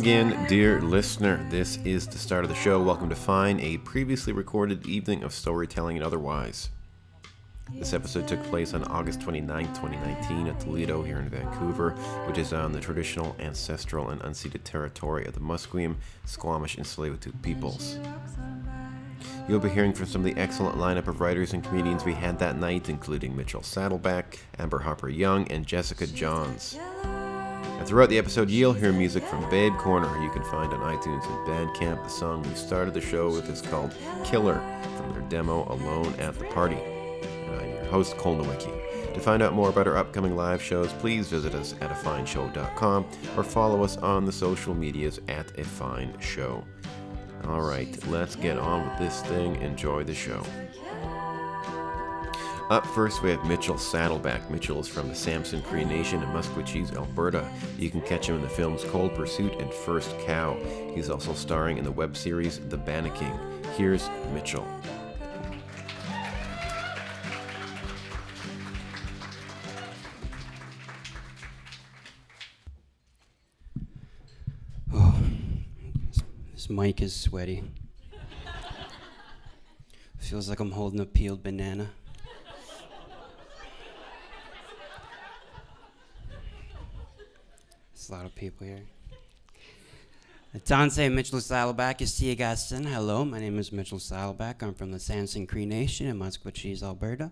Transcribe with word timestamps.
Again, 0.00 0.46
dear 0.48 0.80
listener. 0.80 1.46
This 1.50 1.76
is 1.84 2.06
the 2.06 2.16
start 2.16 2.42
of 2.42 2.48
the 2.48 2.56
show. 2.56 2.82
Welcome 2.82 3.10
to 3.10 3.14
Fine, 3.14 3.60
a 3.60 3.76
previously 3.76 4.32
recorded 4.32 4.86
evening 4.86 5.22
of 5.22 5.34
storytelling 5.34 5.98
and 5.98 6.06
otherwise. 6.06 6.70
This 7.74 7.92
episode 7.92 8.26
took 8.26 8.42
place 8.44 8.72
on 8.72 8.82
August 8.84 9.20
29, 9.20 9.66
2019, 9.74 10.46
at 10.46 10.58
the 10.58 10.70
Lido, 10.70 11.02
here 11.02 11.18
in 11.18 11.28
Vancouver, 11.28 11.90
which 12.26 12.38
is 12.38 12.54
on 12.54 12.72
the 12.72 12.80
traditional, 12.80 13.36
ancestral, 13.40 14.08
and 14.08 14.22
unceded 14.22 14.64
territory 14.64 15.26
of 15.26 15.34
the 15.34 15.40
Musqueam, 15.40 15.96
Squamish, 16.24 16.78
and 16.78 16.86
Tsleil-Waututh 16.86 17.42
peoples. 17.42 17.98
You'll 19.50 19.60
be 19.60 19.68
hearing 19.68 19.92
from 19.92 20.06
some 20.06 20.24
of 20.24 20.34
the 20.34 20.40
excellent 20.40 20.78
lineup 20.78 21.08
of 21.08 21.20
writers 21.20 21.52
and 21.52 21.62
comedians 21.62 22.06
we 22.06 22.14
had 22.14 22.38
that 22.38 22.56
night, 22.56 22.88
including 22.88 23.36
Mitchell 23.36 23.62
Saddleback, 23.62 24.38
Amber 24.58 24.78
Harper 24.78 25.10
Young, 25.10 25.46
and 25.48 25.66
Jessica 25.66 26.06
Johns. 26.06 26.78
And 27.80 27.88
throughout 27.88 28.10
the 28.10 28.18
episode, 28.18 28.50
you'll 28.50 28.74
hear 28.74 28.92
music 28.92 29.24
from 29.24 29.48
Babe 29.48 29.74
Corner, 29.78 30.22
you 30.22 30.30
can 30.30 30.44
find 30.44 30.70
on 30.70 30.80
iTunes 30.80 31.24
and 31.24 31.48
Bandcamp. 31.48 32.04
The 32.04 32.10
song 32.10 32.42
we 32.42 32.52
started 32.54 32.92
the 32.92 33.00
show 33.00 33.32
with 33.32 33.48
is 33.48 33.62
called 33.62 33.94
Killer 34.22 34.60
from 34.98 35.14
their 35.14 35.22
demo 35.22 35.66
Alone 35.72 36.12
at 36.18 36.38
the 36.38 36.44
Party. 36.44 36.76
And 36.76 37.58
I'm 37.58 37.70
your 37.70 37.84
host, 37.86 38.18
Cole 38.18 38.36
Nowicki. 38.36 39.14
To 39.14 39.18
find 39.18 39.42
out 39.42 39.54
more 39.54 39.70
about 39.70 39.88
our 39.88 39.96
upcoming 39.96 40.36
live 40.36 40.62
shows, 40.62 40.92
please 40.92 41.28
visit 41.28 41.54
us 41.54 41.74
at 41.80 41.88
afineshow.com 41.90 43.06
or 43.34 43.42
follow 43.42 43.82
us 43.82 43.96
on 43.96 44.26
the 44.26 44.32
social 44.32 44.74
medias 44.74 45.18
at 45.28 45.58
a 45.58 45.64
fine 45.64 46.14
show. 46.20 46.62
All 47.44 47.62
right, 47.62 47.96
let's 48.08 48.36
get 48.36 48.58
on 48.58 48.90
with 48.90 48.98
this 48.98 49.22
thing. 49.22 49.56
Enjoy 49.62 50.04
the 50.04 50.14
show. 50.14 50.42
Up 52.70 52.86
first, 52.86 53.20
we 53.20 53.30
have 53.30 53.44
Mitchell 53.46 53.76
Saddleback. 53.76 54.48
Mitchell 54.48 54.78
is 54.78 54.86
from 54.86 55.08
the 55.08 55.14
Samson 55.16 55.60
Cree 55.60 55.84
Nation 55.84 56.22
in 56.22 56.28
Maskwacis, 56.28 56.94
Alberta. 56.94 57.44
You 57.76 57.90
can 57.90 58.00
catch 58.00 58.28
him 58.28 58.36
in 58.36 58.42
the 58.42 58.48
films 58.48 58.84
Cold 58.84 59.12
Pursuit 59.12 59.52
and 59.60 59.74
First 59.74 60.16
Cow. 60.20 60.56
He's 60.94 61.10
also 61.10 61.32
starring 61.32 61.78
in 61.78 61.84
the 61.84 61.90
web 61.90 62.16
series 62.16 62.60
The 62.60 62.76
Bannaking. 62.76 63.36
Here's 63.76 64.08
Mitchell. 64.32 64.64
Oh, 74.94 75.20
this 76.54 76.70
mic 76.70 77.02
is 77.02 77.16
sweaty. 77.16 77.64
Feels 80.18 80.48
like 80.48 80.60
I'm 80.60 80.70
holding 80.70 81.00
a 81.00 81.06
peeled 81.06 81.42
banana. 81.42 81.90
A 88.10 88.14
lot 88.14 88.26
of 88.26 88.34
people 88.34 88.66
here. 88.66 88.82
Dante 90.64 91.08
Mitchell 91.08 91.40
Saddleback 91.40 92.02
is. 92.02 92.18
Hello, 92.18 93.24
my 93.24 93.38
name 93.38 93.56
is 93.56 93.70
Mitchell 93.70 94.00
Saddleback. 94.00 94.64
I'm 94.64 94.74
from 94.74 94.90
the 94.90 94.98
Samson 94.98 95.46
Cree 95.46 95.64
Nation 95.64 96.08
in 96.08 96.18
Maskwacis, 96.18 96.82
Alberta. 96.82 97.30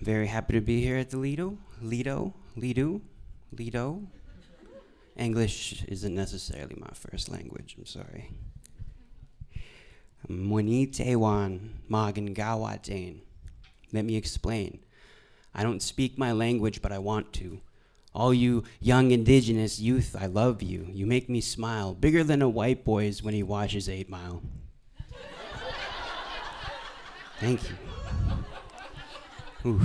Very 0.00 0.26
happy 0.26 0.54
to 0.54 0.60
be 0.60 0.82
here 0.82 0.96
at 0.96 1.10
the 1.10 1.18
Lido. 1.18 1.56
Lido? 1.80 2.34
Lido? 2.56 3.00
Lido? 3.56 4.02
English 5.16 5.84
isn't 5.86 6.16
necessarily 6.16 6.74
my 6.76 6.90
first 6.94 7.28
language, 7.28 7.76
I'm 7.78 7.86
sorry. 7.86 8.32
Muni 10.28 10.88
Tewan 10.88 11.74
Magan 11.88 12.34
Gawatain. 12.34 13.20
Let 13.92 14.04
me 14.04 14.16
explain. 14.16 14.80
I 15.54 15.62
don't 15.62 15.80
speak 15.80 16.18
my 16.18 16.32
language, 16.32 16.82
but 16.82 16.90
I 16.90 16.98
want 16.98 17.32
to. 17.34 17.60
All 18.18 18.34
you 18.34 18.64
young 18.80 19.12
indigenous 19.12 19.78
youth, 19.78 20.16
I 20.18 20.26
love 20.26 20.60
you. 20.60 20.88
You 20.90 21.06
make 21.06 21.28
me 21.28 21.40
smile, 21.40 21.94
bigger 21.94 22.24
than 22.24 22.42
a 22.42 22.48
white 22.48 22.84
boy's 22.84 23.22
when 23.22 23.32
he 23.32 23.44
watches 23.44 23.88
8 23.88 24.10
Mile. 24.10 24.42
Thank 27.38 27.60
you. 27.70 27.76
Ooh. 29.64 29.80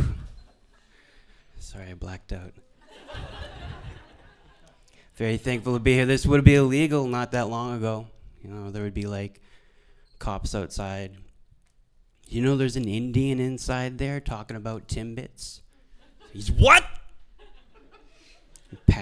Sorry, 1.59 1.91
I 1.91 1.94
blacked 1.94 2.33
out. 2.33 2.53
Very 5.15 5.38
thankful 5.38 5.73
to 5.75 5.79
be 5.79 5.94
here. 5.94 6.07
This 6.07 6.25
would 6.25 6.44
be 6.44 6.55
illegal 6.55 7.05
not 7.05 7.33
that 7.33 7.50
long 7.50 7.77
ago. 7.77 8.07
You 8.41 8.50
know, 8.50 8.71
there 8.71 8.81
would 8.81 8.95
be 8.95 9.05
like 9.05 9.41
cops 10.17 10.55
outside. 10.55 11.15
You 12.27 12.41
know, 12.41 12.57
there's 12.57 12.77
an 12.77 12.88
Indian 12.88 13.39
inside 13.39 14.00
there 14.00 14.19
talking 14.19 14.57
about 14.57 14.88
Timbits. 14.88 15.61
He's 16.31 16.51
what? 16.51 16.83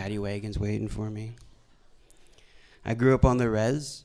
Paddy 0.02 0.18
wagon's 0.18 0.58
waiting 0.58 0.88
for 0.88 1.12
me. 1.12 1.34
I 2.84 2.96
grew 2.96 3.14
up 3.14 3.24
on 3.24 3.38
the 3.38 3.48
res 3.48 4.04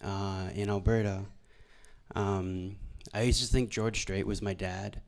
uh, 0.00 0.50
in 0.54 0.70
Alberta. 0.70 1.24
Um, 2.14 2.76
I 3.12 3.22
used 3.22 3.40
to 3.40 3.48
think 3.48 3.70
George 3.70 4.00
Strait 4.00 4.24
was 4.24 4.40
my 4.40 4.54
dad. 4.54 5.00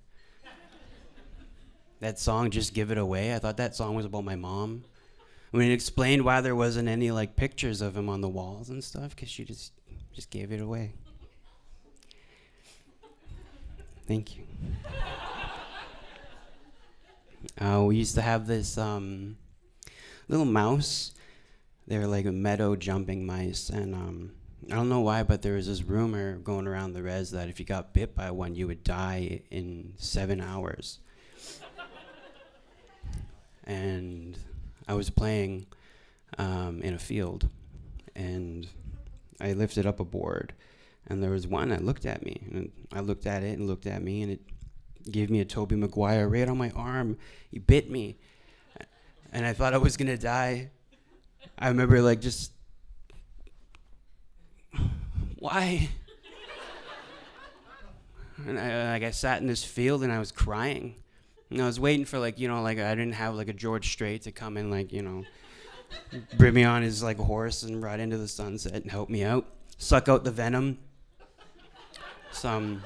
That 2.01 2.19
song, 2.19 2.51
Just 2.51 2.75
Give 2.75 2.91
It 2.91 2.99
Away, 2.99 3.33
I 3.33 3.39
thought 3.39 3.59
that 3.59 3.77
song 3.77 3.95
was 3.95 4.07
about 4.07 4.25
my 4.25 4.35
mom. 4.35 4.83
When 5.53 5.71
it 5.71 5.73
explained 5.73 6.25
why 6.25 6.41
there 6.41 6.57
wasn't 6.57 6.89
any 6.89 7.13
like 7.13 7.37
pictures 7.37 7.81
of 7.81 7.97
him 7.97 8.09
on 8.09 8.21
the 8.21 8.29
walls 8.29 8.71
and 8.71 8.83
stuff, 8.83 9.15
because 9.15 9.29
she 9.29 9.45
just 9.45 9.71
just 10.13 10.31
gave 10.31 10.51
it 10.51 10.61
away. 10.61 10.95
Thank 14.09 14.37
you. 14.37 14.43
Uh, 17.61 17.85
we 17.85 17.97
used 17.97 18.17
to 18.17 18.21
have 18.21 18.49
this 18.49 18.77
um, 18.77 19.37
little 20.29 20.47
mouse. 20.47 21.13
They 21.87 21.99
were 21.99 22.07
like 22.07 22.27
meadow 22.27 22.77
jumping 22.77 23.25
mice, 23.25 23.71
and 23.71 23.95
um, 23.95 24.33
I 24.71 24.75
don't 24.75 24.91
know 24.91 25.01
why, 25.01 25.23
but 25.23 25.41
there 25.41 25.55
was 25.55 25.67
this 25.67 25.83
rumor 25.83 26.37
going 26.37 26.67
around 26.67 26.93
the 26.93 27.03
res 27.03 27.31
that 27.31 27.49
if 27.49 27.59
you 27.59 27.65
got 27.65 27.95
bit 27.95 28.15
by 28.15 28.31
one, 28.31 28.55
you 28.55 28.67
would 28.67 28.85
die 28.85 29.41
in 29.51 29.95
seven 29.97 30.41
hours. 30.41 30.99
and 33.65 34.39
I 34.87 34.95
was 34.95 35.09
playing 35.09 35.67
um, 36.37 36.83
in 36.83 36.93
a 36.93 36.99
field, 36.99 37.49
and 38.15 38.69
I 39.41 39.55
lifted 39.55 39.87
up 39.87 40.01
a 40.01 40.05
board, 40.05 40.53
and 41.07 41.23
there 41.23 41.31
was 41.31 41.47
one 41.47 41.71
that 41.71 41.85
looked 41.85 42.05
at 42.05 42.23
me, 42.23 42.43
and 42.51 42.71
I 42.93 43.01
looked 43.01 43.27
at 43.27 43.43
it 43.43 43.59
and 43.59 43.67
looked 43.67 43.87
at 43.87 44.03
me, 44.03 44.21
and 44.23 44.33
it 44.33 44.41
gave 45.11 45.31
me 45.31 45.41
a 45.41 45.45
Tobey 45.47 45.77
Maguire 45.77 46.29
right 46.29 46.49
on 46.49 46.59
my 46.59 46.71
arm. 46.71 47.17
He 47.51 47.59
bit 47.59 47.91
me, 47.91 48.19
and 49.33 49.47
I 49.47 49.53
thought 49.53 49.75
I 49.75 49.79
was 49.79 49.97
gonna 49.97 50.19
die. 50.19 50.71
I 51.59 51.69
remember 51.69 52.01
like 52.03 52.21
just 52.21 52.53
why. 55.39 55.89
And 58.47 58.59
I, 58.59 58.73
uh, 58.73 58.91
like 58.93 59.03
I 59.03 59.11
sat 59.11 59.41
in 59.41 59.49
this 59.49 59.65
field 59.65 60.03
and 60.03 60.13
I 60.13 60.19
was 60.19 60.31
crying. 60.31 60.95
And 61.51 61.61
I 61.61 61.67
was 61.67 61.81
waiting 61.81 62.05
for 62.05 62.19
like 62.19 62.39
you 62.39 62.49
know 62.49 62.63
like 62.63 62.79
I 62.79 62.95
didn't 62.95 63.15
have 63.15 63.35
like 63.35 63.49
a 63.49 63.53
George 63.53 63.91
Strait 63.91 64.23
to 64.23 64.33
come 64.33 64.57
and 64.57 64.71
like 64.71 64.93
you 64.93 65.03
know 65.03 65.25
bring 66.37 66.55
me 66.55 66.65
on 66.65 66.83
his 66.83 67.03
like 67.03 67.17
horse 67.17 67.63
and 67.63 67.83
ride 67.83 68.01
into 68.01 68.19
the 68.19 68.29
sunset 68.29 68.75
and 68.75 68.91
help 68.91 69.09
me 69.09 69.25
out, 69.25 69.47
suck 69.79 70.09
out 70.09 70.25
the 70.25 70.31
venom. 70.31 70.79
Some 72.31 72.83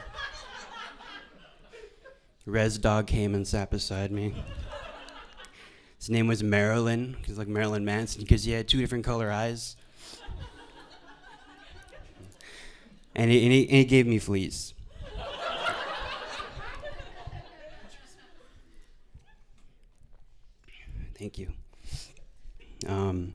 res 2.47 2.79
dog 2.79 3.07
came 3.07 3.35
and 3.35 3.47
sat 3.47 3.71
beside 3.71 4.13
me. 4.13 4.35
His 6.03 6.11
name 6.11 6.27
was 6.27 6.43
Marilyn, 6.43 7.15
because 7.21 7.39
like 7.39 7.47
Marilyn 7.47 7.85
Manson, 7.85 8.23
because 8.23 8.43
he 8.43 8.51
had 8.51 8.67
two 8.67 8.81
different 8.81 9.05
color 9.05 9.31
eyes. 9.31 9.77
And 13.15 13.31
he, 13.31 13.45
and 13.45 13.53
he, 13.53 13.69
and 13.69 13.77
he 13.77 13.85
gave 13.85 14.09
me 14.09 14.19
fleas. 14.19 14.75
Thank 21.17 21.39
you. 21.39 21.53
Um, 22.89 23.35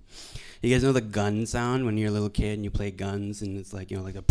you 0.62 0.70
guys 0.70 0.84
know 0.84 0.92
the 0.92 1.00
gun 1.00 1.46
sound 1.46 1.86
when 1.86 1.96
you're 1.98 2.10
a 2.10 2.12
little 2.12 2.30
kid 2.30 2.56
and 2.56 2.66
you 2.66 2.70
play 2.70 2.92
guns 2.92 3.42
and 3.42 3.58
it's 3.58 3.72
like 3.72 3.92
you 3.92 3.96
know 3.96 4.04
like 4.04 4.18
a. 4.18 4.26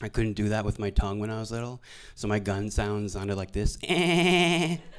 I 0.00 0.08
couldn't 0.08 0.32
do 0.32 0.48
that 0.48 0.64
with 0.64 0.78
my 0.78 0.88
tongue 0.88 1.18
when 1.18 1.28
I 1.28 1.40
was 1.40 1.50
little, 1.50 1.82
so 2.14 2.26
my 2.26 2.38
gun 2.38 2.70
sound 2.70 3.10
sounded 3.10 3.36
like 3.36 3.52
this. 3.52 3.76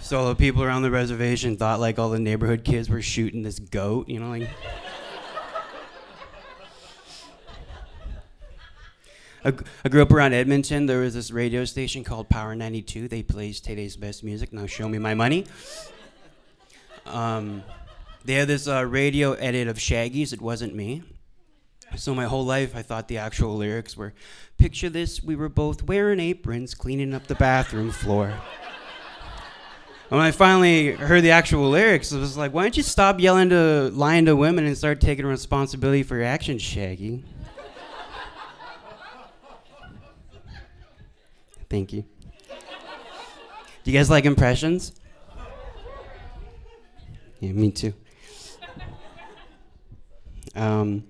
so 0.00 0.28
the 0.28 0.34
people 0.34 0.62
around 0.62 0.82
the 0.82 0.90
reservation 0.90 1.56
thought 1.56 1.80
like 1.80 1.98
all 1.98 2.10
the 2.10 2.18
neighborhood 2.18 2.64
kids 2.64 2.88
were 2.88 3.02
shooting 3.02 3.42
this 3.42 3.58
goat, 3.58 4.08
you 4.08 4.20
know, 4.20 4.30
like. 4.30 4.48
I, 9.44 9.52
I 9.84 9.88
grew 9.88 10.02
up 10.02 10.12
around 10.12 10.32
Edmonton. 10.32 10.86
There 10.86 11.00
was 11.00 11.14
this 11.14 11.30
radio 11.30 11.64
station 11.64 12.02
called 12.04 12.28
Power 12.28 12.54
92. 12.54 13.08
They 13.08 13.22
plays 13.22 13.60
today's 13.60 13.96
best 13.96 14.24
music. 14.24 14.52
Now 14.52 14.66
show 14.66 14.88
me 14.88 14.98
my 14.98 15.14
money. 15.14 15.46
Um, 17.06 17.62
they 18.24 18.34
had 18.34 18.48
this 18.48 18.66
uh, 18.66 18.84
radio 18.84 19.32
edit 19.34 19.68
of 19.68 19.80
Shaggy's. 19.80 20.32
It 20.32 20.42
wasn't 20.42 20.74
me. 20.74 21.02
So 21.96 22.14
my 22.14 22.26
whole 22.26 22.44
life, 22.44 22.76
I 22.76 22.82
thought 22.82 23.08
the 23.08 23.16
actual 23.18 23.56
lyrics 23.56 23.96
were, 23.96 24.12
"Picture 24.58 24.90
this: 24.90 25.22
we 25.22 25.34
were 25.34 25.48
both 25.48 25.84
wearing 25.84 26.20
aprons, 26.20 26.74
cleaning 26.74 27.14
up 27.14 27.26
the 27.28 27.34
bathroom 27.34 27.90
floor." 27.90 28.34
When 30.08 30.20
I 30.20 30.30
finally 30.30 30.92
heard 30.92 31.22
the 31.22 31.30
actual 31.30 31.68
lyrics, 31.70 32.12
it 32.12 32.18
was 32.18 32.36
like, 32.36 32.52
why 32.52 32.62
don't 32.62 32.76
you 32.76 32.82
stop 32.82 33.20
yelling 33.20 33.50
to 33.50 33.90
lying 33.92 34.24
to 34.26 34.34
women 34.34 34.64
and 34.64 34.76
start 34.76 35.00
taking 35.00 35.26
responsibility 35.26 36.02
for 36.02 36.16
your 36.16 36.24
actions, 36.24 36.62
Shaggy? 36.62 37.24
Thank 41.68 41.92
you. 41.92 42.04
Do 43.84 43.90
you 43.90 43.98
guys 43.98 44.08
like 44.08 44.24
impressions? 44.24 44.92
Yeah, 47.40 47.52
me 47.52 47.70
too. 47.70 47.92
Um, 50.54 51.04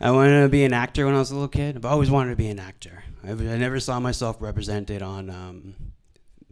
I 0.00 0.10
wanted 0.10 0.42
to 0.42 0.48
be 0.48 0.64
an 0.64 0.72
actor 0.72 1.04
when 1.04 1.14
I 1.14 1.18
was 1.18 1.30
a 1.30 1.34
little 1.34 1.48
kid. 1.48 1.76
I've 1.76 1.84
always 1.84 2.10
wanted 2.10 2.30
to 2.30 2.36
be 2.36 2.48
an 2.48 2.58
actor. 2.58 3.04
I, 3.22 3.30
I 3.30 3.34
never 3.34 3.78
saw 3.80 4.00
myself 4.00 4.36
represented 4.40 5.02
on 5.02 5.28
um, 5.28 5.74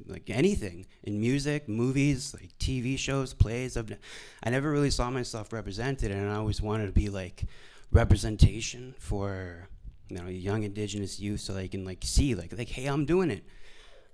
like 0.06 0.28
anything 0.28 0.86
in 1.02 1.20
music, 1.20 1.68
movies, 1.68 2.34
like 2.38 2.50
TV 2.58 2.98
shows, 2.98 3.34
plays. 3.34 3.76
I've, 3.76 3.96
I 4.42 4.50
never 4.50 4.70
really 4.70 4.90
saw 4.90 5.10
myself 5.10 5.52
represented, 5.52 6.10
and 6.10 6.30
I 6.30 6.36
always 6.36 6.60
wanted 6.60 6.86
to 6.86 6.92
be 6.92 7.08
like 7.08 7.44
representation 7.90 8.94
for 8.98 9.68
you 10.08 10.18
know 10.18 10.26
young 10.28 10.62
Indigenous 10.62 11.20
youth, 11.20 11.40
so 11.40 11.52
they 11.52 11.68
can 11.68 11.84
like 11.84 11.98
see 12.02 12.34
like 12.34 12.56
like 12.56 12.68
hey, 12.68 12.86
I'm 12.86 13.04
doing 13.06 13.30
it. 13.30 13.44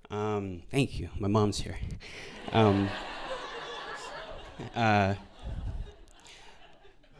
Um, 0.09 0.63
thank 0.69 0.99
you. 0.99 1.09
My 1.19 1.27
mom's 1.27 1.59
here. 1.59 1.77
Um, 2.53 2.89
uh, 4.75 5.13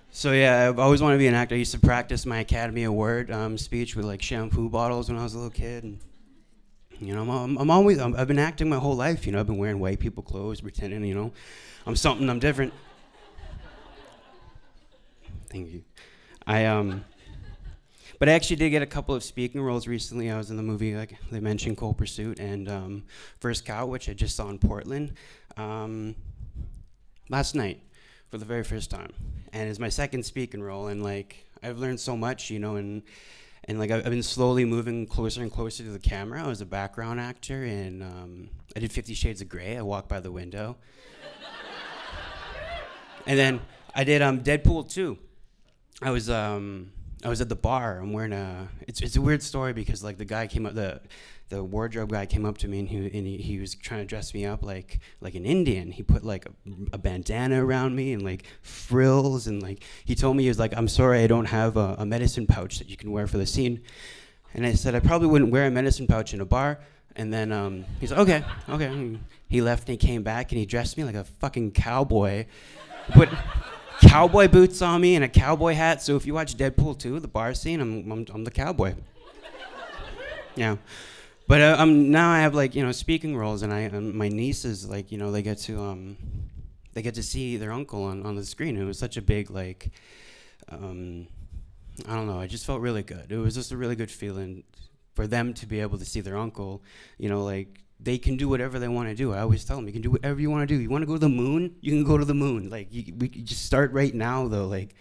so 0.10 0.34
yeah, 0.34 0.68
I've 0.68 0.78
always 0.78 1.02
wanted 1.02 1.16
to 1.16 1.20
be 1.20 1.28
an 1.28 1.34
actor. 1.34 1.56
I 1.56 1.60
used 1.60 1.72
to 1.72 1.80
practice 1.80 2.26
my 2.26 2.40
Academy 2.40 2.84
Award 2.84 3.32
um, 3.32 3.58
speech 3.58 3.96
with 3.96 4.04
like 4.04 4.22
shampoo 4.22 4.70
bottles 4.70 5.10
when 5.10 5.18
I 5.18 5.24
was 5.24 5.34
a 5.36 5.38
little 5.38 5.52
kid. 5.52 5.86
And, 5.86 6.00
you 7.02 7.16
know, 7.16 7.30
I'm, 7.32 7.58
I'm 7.58 7.72
always 7.72 7.98
i 8.00 8.10
have 8.12 8.28
been 8.28 8.38
acting 8.38 8.70
my 8.70 8.78
whole 8.78 8.96
life. 8.96 9.26
You 9.26 9.32
know, 9.32 9.40
I've 9.40 9.48
been 9.48 9.58
wearing 9.58 9.80
white 9.80 10.00
people 10.00 10.22
clothes, 10.22 10.62
pretending 10.62 11.04
you 11.04 11.16
know, 11.16 11.34
I'm 11.88 11.96
something. 11.96 12.30
I'm 12.30 12.40
different. 12.40 12.74
Thank 15.50 15.70
you. 15.70 15.84
I 16.46 16.66
um, 16.66 17.04
but 18.20 18.30
I 18.30 18.34
actually 18.34 18.58
did 18.58 18.70
get 18.70 18.84
a 18.84 18.88
couple 18.88 19.16
of 19.16 19.24
speaking 19.24 19.62
roles 19.62 19.88
recently. 19.88 20.30
I 20.30 20.38
was 20.38 20.52
in 20.52 20.58
the 20.58 20.64
movie, 20.64 20.96
like 20.96 21.18
they 21.32 21.40
mentioned, 21.40 21.78
Cold 21.78 21.98
Pursuit 21.98 22.40
and 22.40 22.70
um, 22.70 23.04
First 23.40 23.66
Cow, 23.66 23.88
which 23.88 24.08
I 24.08 24.14
just 24.14 24.36
saw 24.36 24.48
in 24.50 24.60
Portland 24.60 25.14
um, 25.58 26.16
last 27.30 27.56
night 27.56 27.82
for 28.30 28.38
the 28.38 28.46
very 28.46 28.64
first 28.64 28.92
time, 28.92 29.12
and 29.54 29.68
it's 29.68 29.80
my 29.80 29.90
second 29.90 30.24
speaking 30.24 30.62
role. 30.62 30.86
And 30.88 31.04
like 31.04 31.48
I've 31.64 31.80
learned 31.80 32.00
so 32.00 32.16
much, 32.16 32.52
you 32.52 32.60
know, 32.60 32.76
and 32.76 33.02
and 33.66 33.80
like 33.80 33.92
I've 33.92 34.04
been 34.06 34.24
slowly 34.24 34.66
moving 34.66 35.06
closer 35.06 35.42
and 35.42 35.52
closer 35.52 35.84
to 35.84 35.90
the 35.90 36.00
camera. 36.00 36.44
I 36.44 36.48
was 36.48 36.62
a 36.62 36.66
background 36.66 37.20
actor, 37.20 37.64
and 37.64 38.04
um, 38.04 38.50
I 38.76 38.80
did 38.80 38.92
Fifty 38.92 39.14
Shades 39.14 39.42
of 39.42 39.50
Grey. 39.50 39.78
I 39.78 39.82
walked 39.82 40.10
by 40.10 40.20
the 40.20 40.32
window, 40.32 40.78
and 43.28 43.38
then 43.38 43.62
I 43.94 44.04
did 44.04 44.22
um, 44.22 44.42
Deadpool 44.42 44.92
2. 44.92 45.18
I 46.02 46.12
was 46.12 46.30
um, 46.30 46.92
I 47.24 47.30
was 47.30 47.42
at 47.42 47.50
the 47.50 47.56
bar. 47.56 48.00
I'm 48.00 48.14
wearing 48.14 48.34
a. 48.34 48.68
It's 48.88 49.02
it's 49.02 49.16
a 49.16 49.22
weird 49.22 49.44
story 49.44 49.74
because 49.74 50.04
like 50.04 50.18
the 50.18 50.26
guy 50.26 50.48
came 50.48 50.66
up 50.66 50.74
the 50.74 51.02
the 51.50 51.64
wardrobe 51.64 52.12
guy 52.12 52.26
came 52.26 52.46
up 52.46 52.58
to 52.60 52.68
me 52.68 52.80
and 52.80 52.88
he 52.88 52.98
and 52.98 53.28
he, 53.28 53.38
he 53.38 53.60
was 53.60 53.76
trying 53.76 54.00
to 54.00 54.06
dress 54.06 54.34
me 54.34 54.46
up 54.46 54.64
like 54.64 55.00
like 55.20 55.36
an 55.36 55.46
Indian. 55.46 55.92
He 55.92 56.02
put 56.02 56.24
like 56.24 56.46
a, 56.46 56.52
a, 56.94 56.98
bandana 56.98 57.64
around 57.64 57.96
me 57.96 58.14
and 58.14 58.24
like 58.24 58.46
frills 58.64 59.48
and 59.48 59.62
like 59.62 59.84
he 60.06 60.16
told 60.16 60.38
me 60.38 60.44
he 60.44 60.50
was 60.50 60.58
like 60.58 60.76
I'm 60.76 60.88
sorry 60.88 61.24
I 61.24 61.28
don't 61.28 61.46
have 61.46 61.78
a, 61.78 61.96
a 62.00 62.06
medicine 62.06 62.48
pouch 62.48 62.80
that 62.80 62.90
you 62.90 62.98
can 62.98 63.12
wear 63.12 63.28
for 63.28 63.38
the 63.38 63.46
scene. 63.46 63.82
And 64.54 64.66
I 64.66 64.74
said 64.74 64.96
I 64.96 65.00
probably 65.00 65.28
wouldn't 65.28 65.52
wear 65.52 65.68
a 65.68 65.72
medicine 65.72 66.08
pouch 66.08 66.34
in 66.34 66.42
a 66.42 66.46
bar. 66.46 66.80
And 67.18 67.34
then 67.34 67.52
um, 67.52 67.86
he's 68.00 68.12
like 68.12 68.22
okay 68.22 68.46
okay. 68.70 69.20
He 69.50 69.62
left 69.62 69.90
and 69.90 70.02
he 70.02 70.08
came 70.08 70.24
back 70.24 70.52
and 70.54 70.60
he 70.60 70.66
dressed 70.66 70.98
me 70.98 71.04
like 71.04 71.16
a 71.16 71.26
fucking 71.26 71.72
cowboy. 71.72 72.46
Put 73.12 73.30
cowboy 74.02 74.48
boots 74.48 74.82
on 74.82 75.02
me 75.02 75.16
and 75.16 75.24
a 75.24 75.30
cowboy 75.30 75.74
hat. 75.74 76.02
So 76.02 76.16
if 76.16 76.26
you 76.26 76.34
watch 76.34 76.56
Deadpool 76.56 76.98
2, 77.00 77.20
the 77.20 77.28
bar 77.28 77.54
scene, 77.54 77.80
I'm, 77.80 78.12
I'm, 78.12 78.26
I'm 78.34 78.44
the 78.44 78.52
cowboy. 78.52 78.96
yeah. 80.56 80.78
But 81.48 81.62
uh, 81.62 81.76
um, 81.80 82.12
now 82.12 82.30
I 82.32 82.40
have 82.40 82.56
like 82.56 82.76
you 82.76 82.86
know 82.86 82.94
speaking 82.94 83.36
roles, 83.36 83.62
and 83.62 83.74
I 83.74 83.86
um, 83.88 84.16
my 84.16 84.30
nieces 84.30 84.88
like 84.88 85.12
you 85.12 85.18
know 85.18 85.32
they 85.34 85.42
get 85.42 85.58
to 85.60 85.82
um, 85.82 86.16
they 86.94 87.02
get 87.02 87.16
to 87.16 87.24
see 87.24 87.58
their 87.58 87.74
uncle 87.74 88.06
on, 88.06 88.26
on 88.26 88.36
the 88.36 88.46
screen. 88.46 88.78
It 88.78 88.86
was 88.86 88.98
such 88.98 89.18
a 89.18 89.22
big 89.22 89.52
like 89.52 89.92
um, 90.70 91.28
I 92.08 92.16
don't 92.16 92.28
know. 92.28 92.40
I 92.40 92.48
just 92.48 92.66
felt 92.66 92.80
really 92.80 93.04
good. 93.04 93.32
It 93.32 93.38
was 93.38 93.54
just 93.54 93.74
a 93.74 93.78
really 93.78 93.96
good 93.98 94.10
feeling 94.10 94.64
for 95.14 95.28
them 95.28 95.54
to 95.56 95.66
be 95.66 95.82
able 95.82 95.98
to 95.98 96.06
see 96.06 96.22
their 96.22 96.38
uncle. 96.38 96.84
You 97.18 97.28
know, 97.28 97.44
like 97.44 97.81
they 98.04 98.18
can 98.18 98.36
do 98.36 98.50
whatever 98.50 98.80
they 98.80 98.88
want 98.88 99.10
to 99.10 99.16
do. 99.16 99.34
I 99.34 99.42
always 99.42 99.64
tell 99.64 99.78
them, 99.78 99.86
you 99.86 99.94
can 99.94 100.02
do 100.02 100.12
whatever 100.12 100.42
you 100.42 100.50
want 100.50 100.68
to 100.68 100.76
do. 100.76 100.82
You 100.82 100.90
want 100.90 101.04
to 101.04 101.06
go 101.06 101.14
to 101.14 101.20
the 101.20 101.30
moon? 101.30 101.76
You 101.82 101.92
can 101.92 102.04
go 102.04 102.18
to 102.18 102.26
the 102.26 102.34
moon. 102.34 102.70
Like, 102.70 102.88
you, 102.92 103.14
we 103.16 103.28
just 103.30 103.66
start 103.66 103.92
right 103.92 104.14
now, 104.14 104.48
though. 104.48 104.68
Like, 104.68 104.96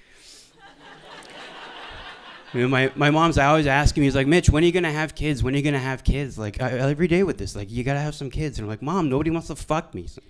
you 2.53 2.63
know, 2.63 2.69
my, 2.69 2.93
my 2.97 3.11
mom's 3.11 3.39
always 3.39 3.67
asking 3.67 4.03
me, 4.03 4.07
he's 4.07 4.15
like, 4.15 4.27
Mitch, 4.27 4.51
when 4.51 4.63
are 4.63 4.67
you 4.67 4.73
going 4.73 4.83
to 4.83 4.93
have 4.93 5.15
kids? 5.15 5.43
When 5.43 5.55
are 5.55 5.57
you 5.57 5.63
going 5.63 5.75
to 5.75 5.81
have 5.81 6.05
kids? 6.05 6.39
Like, 6.39 6.61
I, 6.61 6.73
every 6.73 7.09
day 7.09 7.23
with 7.23 7.39
this, 7.39 7.57
like, 7.57 7.71
you 7.71 7.85
got 7.85 7.95
to 7.95 8.01
have 8.01 8.15
some 8.15 8.31
kids. 8.31 8.59
And 8.59 8.67
I'm 8.67 8.69
like, 8.69 8.83
Mom, 8.83 9.09
nobody 9.09 9.31
wants 9.31 9.49
to 9.49 9.57
fuck 9.57 9.95
me. 9.95 10.07
So 10.07 10.21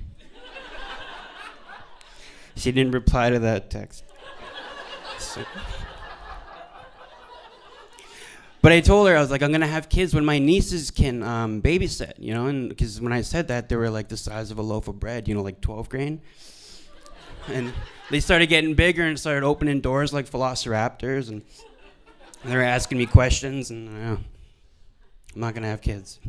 she 2.57 2.71
didn't 2.71 2.93
reply 2.93 3.31
to 3.31 3.41
that 3.41 3.71
text. 3.71 4.05
So 5.19 5.45
but 8.63 8.73
I 8.73 8.81
told 8.81 9.09
her 9.09 9.17
I 9.17 9.21
was 9.21 9.31
like, 9.31 9.43
I'm 9.43 9.53
gonna 9.53 9.67
have 9.67 9.89
kids 9.89 10.15
when 10.15 10.25
my 10.25 10.39
nieces 10.39 10.91
can 10.91 11.23
um, 11.23 11.63
babysit, 11.63 12.15
you 12.19 12.35
know, 12.35 12.47
and 12.47 12.69
because 12.69 13.01
when 13.01 13.13
I 13.13 13.23
said 13.23 13.49
that, 13.49 13.69
they 13.69 13.77
were 13.77 13.91
like 13.91 14.09
the 14.09 14.17
size 14.17 14.51
of 14.51 14.59
a 14.59 14.63
loaf 14.63 14.89
of 14.89 15.01
bread, 15.01 15.29
you 15.29 15.35
know, 15.35 15.43
like 15.43 15.61
12 15.61 15.89
grain, 15.89 16.21
and 17.49 17.73
they 18.11 18.21
started 18.21 18.49
getting 18.49 18.75
bigger 18.75 19.03
and 19.03 19.19
started 19.19 19.45
opening 19.45 19.81
doors 19.81 20.13
like 20.13 20.29
velociraptors, 20.29 21.29
and 21.29 21.43
they 22.45 22.55
were 22.55 22.63
asking 22.63 22.99
me 22.99 23.07
questions, 23.07 23.71
and 23.71 23.89
uh, 23.89 24.17
I'm 25.35 25.41
not 25.41 25.55
gonna 25.55 25.69
have 25.69 25.81
kids. 25.81 26.19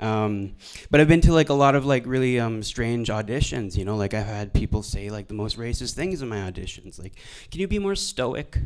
Um, 0.00 0.56
but 0.90 1.00
I've 1.00 1.08
been 1.08 1.20
to 1.22 1.32
like 1.32 1.50
a 1.50 1.54
lot 1.54 1.74
of 1.74 1.84
like 1.84 2.06
really 2.06 2.40
um, 2.40 2.62
strange 2.62 3.08
auditions. 3.08 3.76
You 3.76 3.84
know, 3.84 3.96
like 3.96 4.14
I've 4.14 4.26
had 4.26 4.54
people 4.54 4.82
say 4.82 5.10
like 5.10 5.28
the 5.28 5.34
most 5.34 5.58
racist 5.58 5.92
things 5.94 6.22
in 6.22 6.28
my 6.28 6.38
auditions. 6.38 6.98
Like, 6.98 7.16
can 7.50 7.60
you 7.60 7.68
be 7.68 7.78
more 7.78 7.94
stoic? 7.94 8.58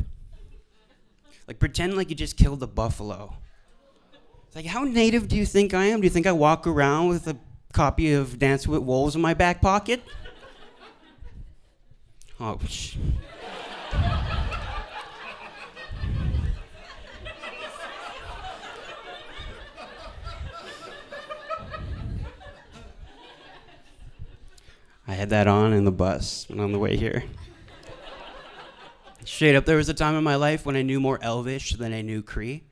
Like 1.47 1.59
pretend 1.59 1.95
like 1.95 2.09
you 2.09 2.15
just 2.15 2.37
killed 2.37 2.61
a 2.63 2.67
buffalo. 2.67 3.35
It's 4.47 4.55
like 4.55 4.65
how 4.65 4.83
native 4.83 5.27
do 5.27 5.35
you 5.35 5.45
think 5.45 5.73
I 5.73 5.85
am? 5.85 6.01
Do 6.01 6.05
you 6.05 6.09
think 6.11 6.27
I 6.27 6.31
walk 6.31 6.65
around 6.65 7.09
with 7.09 7.27
a 7.27 7.37
copy 7.73 8.13
of 8.13 8.39
Dance 8.39 8.67
with 8.67 8.81
Wolves 8.81 9.15
in 9.15 9.21
my 9.21 9.33
back 9.33 9.61
pocket? 9.61 10.01
Oh, 12.39 12.59
sh- 12.67 12.97
I 25.07 25.13
had 25.13 25.29
that 25.29 25.47
on 25.47 25.73
in 25.73 25.85
the 25.85 25.91
bus 25.91 26.47
and 26.49 26.59
on 26.59 26.71
the 26.71 26.79
way 26.79 26.97
here. 26.97 27.23
Straight 29.25 29.55
up, 29.55 29.65
there 29.65 29.77
was 29.77 29.89
a 29.89 29.93
time 29.93 30.15
in 30.15 30.23
my 30.23 30.35
life 30.35 30.67
when 30.67 30.75
I 30.75 30.83
knew 30.83 30.99
more 30.99 31.19
Elvish 31.21 31.73
than 31.73 31.93
I 31.93 32.01
knew 32.01 32.21
Cree. 32.21 32.63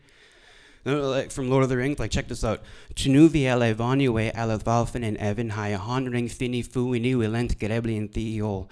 Like 0.85 1.31
from 1.31 1.49
Lord 1.49 1.63
of 1.63 1.69
the 1.69 1.77
Rings, 1.77 1.97
like 1.97 2.11
check 2.11 2.27
this 2.27 2.43
out. 2.43 2.61
Chnuvi 2.93 3.43
ele 3.43 3.73
vanue 3.73 4.31
ala 4.35 4.59
valfen 4.59 5.03
en 5.03 5.17
evan 5.17 5.49
haya 5.49 5.79
honring 5.79 6.29
fini 6.29 6.61
fuini 6.61 7.15
wilent 7.15 7.57
gereblin 7.57 8.11
theo. 8.11 8.67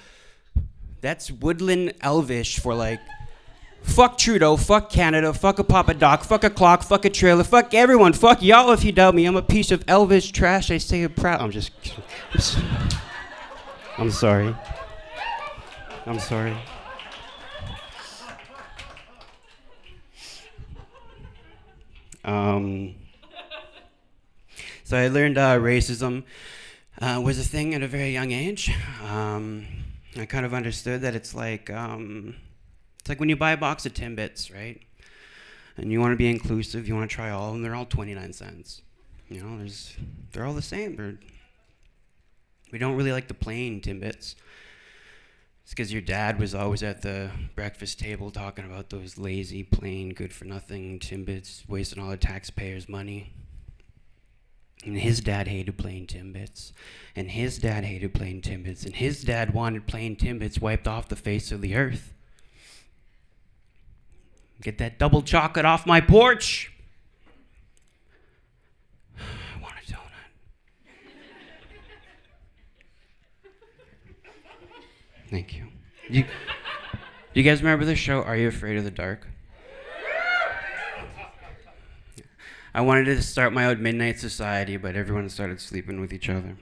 That's 0.99 1.31
woodland 1.31 1.93
Elvish 2.01 2.59
for 2.59 2.75
like 2.75 2.99
fuck 3.81 4.17
Trudeau, 4.17 4.57
fuck 4.57 4.91
Canada, 4.91 5.33
fuck 5.33 5.57
a 5.57 5.63
Papa 5.63 5.95
Doc, 5.95 6.23
fuck 6.23 6.43
a 6.43 6.49
clock, 6.49 6.83
fuck 6.83 7.05
a 7.05 7.09
trailer, 7.09 7.43
fuck 7.43 7.73
everyone, 7.73 8.13
fuck 8.13 8.43
y'all 8.43 8.71
if 8.71 8.83
you 8.83 8.91
doubt 8.91 9.15
me. 9.15 9.25
I'm 9.25 9.37
a 9.37 9.41
piece 9.41 9.71
of 9.71 9.83
Elvish 9.87 10.31
trash. 10.31 10.69
I 10.69 10.77
say 10.77 11.01
it 11.01 11.15
proud. 11.15 11.41
I'm 11.41 11.49
just. 11.49 11.71
I'm 13.97 14.11
sorry. 14.11 14.55
I'm 16.05 16.19
sorry. 16.19 16.55
Um, 22.31 22.95
so 24.85 24.97
I 24.97 25.09
learned 25.09 25.37
uh, 25.37 25.57
racism 25.57 26.23
uh, 27.01 27.21
was 27.23 27.37
a 27.37 27.43
thing 27.43 27.75
at 27.75 27.83
a 27.83 27.87
very 27.87 28.11
young 28.11 28.31
age. 28.31 28.71
Um, 29.05 29.65
I 30.17 30.25
kind 30.25 30.45
of 30.45 30.53
understood 30.53 31.01
that 31.01 31.13
it's 31.13 31.35
like 31.35 31.69
um, 31.69 32.35
it's 32.99 33.09
like 33.09 33.19
when 33.19 33.27
you 33.27 33.35
buy 33.35 33.51
a 33.51 33.57
box 33.57 33.85
of 33.85 33.93
Timbits, 33.93 34.53
right? 34.53 34.81
And 35.75 35.91
you 35.91 35.99
want 35.99 36.13
to 36.13 36.17
be 36.17 36.29
inclusive, 36.29 36.87
you 36.87 36.95
want 36.95 37.09
to 37.09 37.13
try 37.13 37.31
all 37.31 37.47
of 37.47 37.53
them. 37.53 37.63
They're 37.63 37.75
all 37.75 37.85
29 37.85 38.33
cents. 38.33 38.81
You 39.29 39.43
know, 39.43 39.57
there's 39.57 39.93
they're 40.31 40.45
all 40.45 40.53
the 40.53 40.61
same. 40.61 40.95
They're, 40.95 41.17
we 42.71 42.79
don't 42.79 42.95
really 42.95 43.11
like 43.11 43.27
the 43.27 43.33
plain 43.33 43.81
Timbits. 43.81 44.35
It's 45.63 45.71
because 45.71 45.93
your 45.93 46.01
dad 46.01 46.39
was 46.39 46.53
always 46.53 46.83
at 46.83 47.01
the 47.01 47.31
breakfast 47.55 47.99
table 47.99 48.31
talking 48.31 48.65
about 48.65 48.89
those 48.89 49.17
lazy, 49.17 49.63
plain, 49.63 50.09
good 50.13 50.33
for 50.33 50.45
nothing 50.45 50.99
Timbits, 50.99 51.67
wasting 51.69 52.01
all 52.01 52.09
the 52.09 52.17
taxpayers' 52.17 52.89
money. 52.89 53.33
And 54.83 54.97
his 54.97 55.21
dad 55.21 55.47
hated 55.47 55.77
playing 55.77 56.07
Timbits. 56.07 56.71
And 57.15 57.29
his 57.31 57.59
dad 57.59 57.85
hated 57.85 58.13
playing 58.13 58.41
Timbits. 58.41 58.83
And 58.85 58.95
his 58.95 59.23
dad 59.23 59.53
wanted 59.53 59.85
playing 59.85 60.15
Timbits 60.15 60.59
wiped 60.59 60.87
off 60.87 61.07
the 61.07 61.15
face 61.15 61.51
of 61.51 61.61
the 61.61 61.75
earth. 61.75 62.13
Get 64.61 64.77
that 64.79 64.97
double 64.99 65.21
chocolate 65.21 65.65
off 65.65 65.85
my 65.85 66.01
porch. 66.01 66.71
I 69.17 69.61
want 69.61 69.75
a 69.87 69.91
donut. 69.91 69.99
Thank 75.31 75.55
you. 75.55 75.67
you. 76.09 76.25
You 77.33 77.43
guys 77.43 77.63
remember 77.63 77.85
the 77.85 77.95
show 77.95 78.21
Are 78.21 78.35
You 78.35 78.49
Afraid 78.49 78.75
of 78.75 78.83
the 78.83 78.91
Dark? 78.91 79.29
I 82.73 82.81
wanted 82.81 83.05
to 83.05 83.21
start 83.21 83.53
my 83.53 83.65
own 83.65 83.81
midnight 83.81 84.19
society, 84.19 84.75
but 84.75 84.97
everyone 84.97 85.29
started 85.29 85.61
sleeping 85.61 86.01
with 86.01 86.11
each 86.11 86.27
other. 86.27 86.57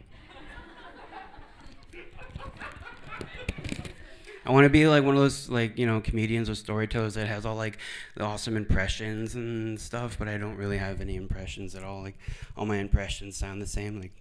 I 4.46 4.52
want 4.52 4.66
to 4.66 4.70
be 4.70 4.88
like 4.88 5.04
one 5.04 5.16
of 5.16 5.22
those 5.22 5.50
like 5.50 5.78
you 5.78 5.86
know 5.86 6.00
comedians 6.00 6.50
or 6.50 6.56
storytellers 6.56 7.16
that 7.16 7.28
has 7.28 7.46
all 7.46 7.56
like 7.56 7.78
the 8.16 8.24
awesome 8.24 8.56
impressions 8.56 9.34
and 9.34 9.80
stuff, 9.80 10.18
but 10.18 10.28
I 10.28 10.38
don't 10.38 10.58
really 10.58 10.78
have 10.78 11.02
any 11.02 11.16
impressions 11.16 11.74
at 11.74 11.84
all. 11.84 12.04
Like 12.04 12.18
all 12.56 12.68
my 12.68 12.78
impressions 12.78 13.36
sound 13.36 13.62
the 13.62 13.68
same. 13.68 14.00
Like 14.00 14.14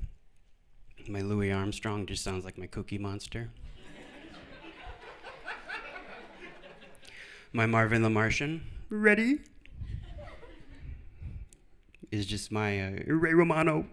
my 1.06 1.20
Louis 1.20 1.52
Armstrong 1.52 2.06
just 2.06 2.24
sounds 2.24 2.46
like 2.46 2.56
my 2.56 2.66
Cookie 2.66 2.98
Monster. 2.98 3.50
My 7.52 7.66
Marvin 7.66 8.02
the 8.02 8.10
Martian, 8.10 8.62
ready? 8.90 9.40
Is 12.10 12.26
just 12.26 12.50
my 12.50 12.80
uh, 12.80 12.90
Ray 13.06 13.34
Romano. 13.34 13.86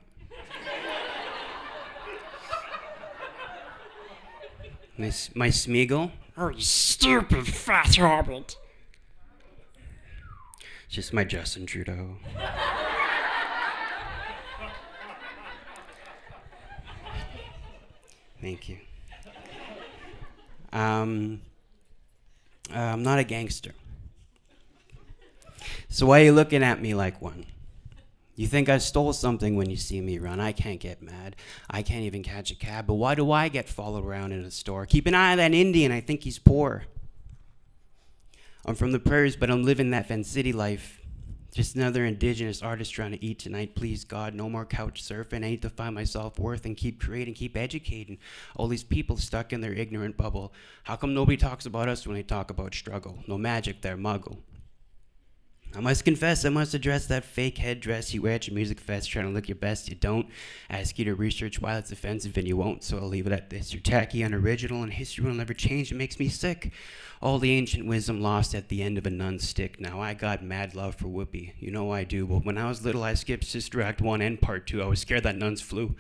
my, 4.97 5.11
my 5.33 5.49
Smeagol. 5.49 6.11
Oh, 6.37 6.49
you 6.49 6.61
stupid 6.61 7.47
fat 7.47 7.95
hobbit. 7.95 8.57
Just 10.87 11.13
my 11.13 11.23
Justin 11.23 11.65
Trudeau. 11.65 12.17
Thank 18.41 18.69
you. 18.69 18.77
Um, 20.71 21.41
uh, 22.73 22.79
I'm 22.79 23.03
not 23.03 23.19
a 23.19 23.23
gangster. 23.23 23.71
So 25.89 26.07
why 26.07 26.21
are 26.21 26.25
you 26.25 26.31
looking 26.31 26.63
at 26.63 26.81
me 26.81 26.93
like 26.93 27.21
one? 27.21 27.45
You 28.35 28.47
think 28.47 28.67
I 28.67 28.79
stole 28.79 29.13
something 29.13 29.55
when 29.55 29.69
you 29.69 29.77
see 29.77 30.01
me 30.01 30.19
run. 30.19 30.41
I 30.41 30.51
can't 30.51 30.79
get 30.79 31.01
mad. 31.01 31.37
I 31.69 31.81
can't 31.81 32.03
even 32.03 32.21
catch 32.21 32.51
a 32.51 32.55
cab. 32.55 32.85
But 32.85 32.95
why 32.95 33.15
do 33.15 33.31
I 33.31 33.47
get 33.47 33.69
followed 33.69 34.03
around 34.03 34.33
in 34.33 34.43
a 34.43 34.51
store? 34.51 34.85
Keep 34.85 35.07
an 35.07 35.15
eye 35.15 35.31
on 35.31 35.37
that 35.37 35.53
Indian. 35.53 35.91
I 35.91 36.01
think 36.01 36.23
he's 36.23 36.37
poor. 36.37 36.83
I'm 38.65 38.75
from 38.75 38.91
the 38.91 38.99
prairies, 38.99 39.37
but 39.37 39.49
I'm 39.49 39.63
living 39.63 39.91
that 39.91 40.07
Fen 40.07 40.23
City 40.23 40.51
life. 40.51 41.04
Just 41.55 41.77
another 41.77 42.03
indigenous 42.03 42.61
artist 42.61 42.93
trying 42.93 43.13
to 43.13 43.23
eat 43.23 43.39
tonight. 43.39 43.75
Please, 43.75 44.03
God, 44.03 44.33
no 44.33 44.49
more 44.49 44.65
couch 44.65 45.01
surfing. 45.01 45.35
I 45.37 45.51
need 45.51 45.61
to 45.61 45.69
find 45.69 45.95
my 45.95 46.03
self 46.03 46.37
worth 46.37 46.65
and 46.65 46.75
keep 46.75 46.99
creating, 46.99 47.33
keep 47.33 47.55
educating. 47.55 48.17
All 48.57 48.67
these 48.67 48.83
people 48.83 49.15
stuck 49.15 49.53
in 49.53 49.61
their 49.61 49.71
ignorant 49.71 50.17
bubble. 50.17 50.51
How 50.83 50.97
come 50.97 51.13
nobody 51.13 51.37
talks 51.37 51.65
about 51.65 51.87
us 51.87 52.05
when 52.05 52.17
they 52.17 52.23
talk 52.23 52.49
about 52.49 52.75
struggle? 52.75 53.19
No 53.25 53.37
magic 53.37 53.79
there, 53.79 53.95
muggle. 53.95 54.39
I 55.77 55.81
must 55.81 56.05
confess, 56.05 56.45
I 56.45 56.49
must 56.49 56.73
address 56.73 57.05
that 57.07 57.25
fake 57.25 57.57
headdress 57.57 58.13
you 58.13 58.21
wear 58.21 58.35
at 58.35 58.47
your 58.47 58.55
music 58.55 58.79
fest, 58.79 59.09
trying 59.09 59.25
to 59.25 59.31
look 59.31 59.49
your 59.49 59.57
best. 59.57 59.89
You 59.89 59.95
don't. 59.95 60.27
ask 60.69 60.97
you 60.97 61.03
to 61.03 61.15
research 61.15 61.59
why 61.59 61.77
it's 61.77 61.91
offensive, 61.91 62.37
and 62.37 62.47
you 62.47 62.55
won't, 62.55 62.81
so 62.81 62.97
I'll 62.97 63.09
leave 63.09 63.27
it 63.27 63.33
at 63.33 63.49
this. 63.49 63.73
You're 63.73 63.81
tacky, 63.81 64.21
unoriginal, 64.21 64.83
and 64.83 64.93
history 64.93 65.25
will 65.25 65.33
never 65.33 65.53
change. 65.53 65.91
It 65.91 65.95
makes 65.95 66.17
me 66.17 66.29
sick. 66.29 66.71
All 67.21 67.39
the 67.39 67.51
ancient 67.51 67.87
wisdom 67.87 68.21
lost 68.21 68.55
at 68.55 68.69
the 68.69 68.81
end 68.81 68.97
of 68.97 69.05
a 69.05 69.09
nun's 69.09 69.49
stick. 69.49 69.81
Now, 69.81 69.99
I 69.99 70.13
got 70.13 70.41
mad 70.41 70.75
love 70.75 70.95
for 70.95 71.07
Whoopi. 71.07 71.53
You 71.59 71.71
know 71.71 71.91
I 71.91 72.05
do, 72.05 72.25
but 72.25 72.45
when 72.45 72.57
I 72.57 72.69
was 72.69 72.85
little, 72.85 73.03
I 73.03 73.13
skipped 73.13 73.43
Sister 73.43 73.81
Act 73.81 73.99
1 73.99 74.21
and 74.21 74.41
Part 74.41 74.67
2. 74.67 74.81
I 74.81 74.85
was 74.85 75.01
scared 75.01 75.23
that 75.23 75.35
nuns 75.35 75.59
flew. 75.59 75.95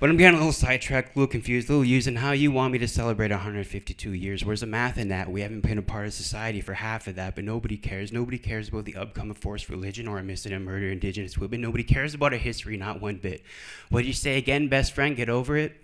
But 0.00 0.10
I'm 0.10 0.16
getting 0.16 0.36
a 0.36 0.38
little 0.38 0.52
sidetracked, 0.52 1.16
a 1.16 1.18
little 1.18 1.30
confused, 1.30 1.68
a 1.68 1.72
little 1.72 1.84
using 1.84 2.14
how 2.14 2.30
you 2.30 2.52
want 2.52 2.72
me 2.72 2.78
to 2.78 2.86
celebrate 2.86 3.32
152 3.32 4.12
years. 4.12 4.44
Where's 4.44 4.60
the 4.60 4.66
math 4.66 4.96
in 4.96 5.08
that? 5.08 5.28
We 5.28 5.40
haven't 5.40 5.62
been 5.62 5.76
a 5.76 5.82
part 5.82 6.06
of 6.06 6.12
society 6.12 6.60
for 6.60 6.74
half 6.74 7.08
of 7.08 7.16
that, 7.16 7.34
but 7.34 7.42
nobody 7.42 7.76
cares. 7.76 8.12
Nobody 8.12 8.38
cares 8.38 8.68
about 8.68 8.84
the 8.84 8.94
upcoming 8.94 9.34
forced 9.34 9.68
religion 9.68 10.06
or 10.06 10.18
a 10.18 10.22
missing 10.22 10.52
and 10.52 10.64
murder 10.64 10.88
indigenous 10.88 11.36
women. 11.36 11.60
Nobody 11.60 11.82
cares 11.82 12.14
about 12.14 12.32
our 12.32 12.38
history, 12.38 12.76
not 12.76 13.00
one 13.00 13.16
bit. 13.16 13.42
What 13.90 14.02
do 14.02 14.06
you 14.06 14.12
say 14.12 14.38
again, 14.38 14.68
best 14.68 14.92
friend? 14.92 15.16
Get 15.16 15.28
over 15.28 15.56
it? 15.56 15.74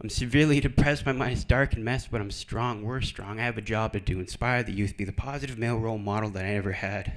I'm 0.00 0.08
severely 0.08 0.60
depressed. 0.60 1.04
My 1.04 1.10
mind 1.10 1.32
is 1.32 1.42
dark 1.42 1.72
and 1.72 1.84
messed, 1.84 2.12
but 2.12 2.20
I'm 2.20 2.30
strong. 2.30 2.84
We're 2.84 3.00
strong. 3.00 3.40
I 3.40 3.44
have 3.44 3.58
a 3.58 3.62
job 3.62 3.94
to 3.94 4.00
do. 4.00 4.20
Inspire 4.20 4.62
the 4.62 4.72
youth. 4.72 4.96
Be 4.96 5.04
the 5.04 5.10
positive 5.10 5.58
male 5.58 5.78
role 5.78 5.98
model 5.98 6.30
that 6.30 6.44
I 6.44 6.50
ever 6.50 6.72
had. 6.72 7.12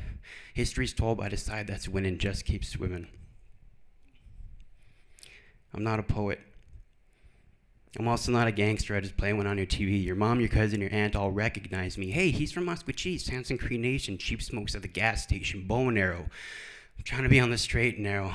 History's 0.55 0.93
told 0.93 1.19
by 1.19 1.29
the 1.29 1.37
side 1.37 1.67
that's 1.67 1.87
winning. 1.87 2.17
Just 2.17 2.45
keep 2.45 2.65
swimming. 2.65 3.09
I'm 5.75 5.83
not 5.83 5.99
a 5.99 6.03
poet. 6.03 6.39
I'm 7.99 8.07
also 8.07 8.31
not 8.31 8.47
a 8.47 8.51
gangster. 8.51 8.95
I 8.95 9.01
just 9.01 9.17
play 9.17 9.33
one 9.33 9.47
on 9.47 9.57
your 9.57 9.67
TV. 9.67 10.03
Your 10.03 10.15
mom, 10.15 10.39
your 10.39 10.49
cousin, 10.49 10.81
your 10.81 10.93
aunt 10.93 11.15
all 11.15 11.31
recognize 11.31 11.97
me. 11.97 12.11
Hey, 12.11 12.31
he's 12.31 12.51
from 12.51 12.65
Maskwacis, 12.65 13.21
Samson 13.21 13.57
Cree 13.57 13.77
Nation, 13.77 14.17
cheap 14.17 14.41
smokes 14.41 14.75
at 14.75 14.81
the 14.81 14.87
gas 14.87 15.23
station, 15.23 15.65
bow 15.67 15.87
and 15.89 15.97
arrow. 15.97 16.25
I'm 16.97 17.03
trying 17.03 17.23
to 17.23 17.29
be 17.29 17.39
on 17.39 17.49
the 17.51 17.57
straight 17.57 17.95
and 17.95 18.03
narrow. 18.03 18.33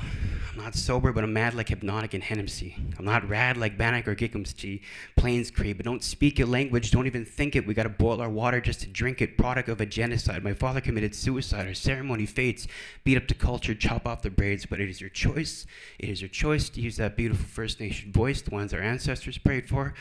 I'm 0.50 0.58
not 0.64 0.74
sober, 0.74 1.12
but 1.12 1.22
I'm 1.22 1.32
mad 1.32 1.54
like 1.54 1.68
Hpnotiq 1.68 2.14
and 2.14 2.22
Hennessy. 2.22 2.76
I'm 2.98 3.04
not 3.04 3.28
rad 3.28 3.56
like 3.56 3.78
Bannock 3.78 4.08
or 4.08 4.14
Gickumsty, 4.16 4.82
Plains 5.16 5.50
Cree, 5.50 5.72
but 5.72 5.84
don't 5.84 6.02
speak 6.02 6.38
your 6.38 6.48
language, 6.48 6.90
don't 6.90 7.06
even 7.06 7.24
think 7.24 7.54
it. 7.54 7.66
We 7.66 7.74
gotta 7.74 7.88
boil 7.88 8.20
our 8.20 8.28
water 8.28 8.60
just 8.60 8.80
to 8.80 8.88
drink 8.88 9.22
it. 9.22 9.38
Product 9.38 9.68
of 9.68 9.80
a 9.80 9.86
genocide. 9.86 10.42
My 10.42 10.54
father 10.54 10.80
committed 10.80 11.14
suicide. 11.14 11.66
Our 11.66 11.74
ceremony 11.74 12.26
fades. 12.26 12.66
Beat 13.04 13.16
up 13.16 13.28
the 13.28 13.34
culture, 13.34 13.74
chop 13.74 14.06
off 14.06 14.22
the 14.22 14.30
braids, 14.30 14.66
but 14.66 14.80
it 14.80 14.88
is 14.90 15.00
your 15.00 15.10
choice. 15.10 15.66
It 15.98 16.08
is 16.08 16.20
your 16.20 16.28
choice 16.28 16.68
to 16.70 16.80
use 16.80 16.96
that 16.96 17.16
beautiful 17.16 17.46
First 17.46 17.80
Nation 17.80 18.12
voice, 18.12 18.42
the 18.42 18.50
ones 18.50 18.74
our 18.74 18.80
ancestors 18.80 19.38
prayed 19.38 19.68
for. 19.68 19.94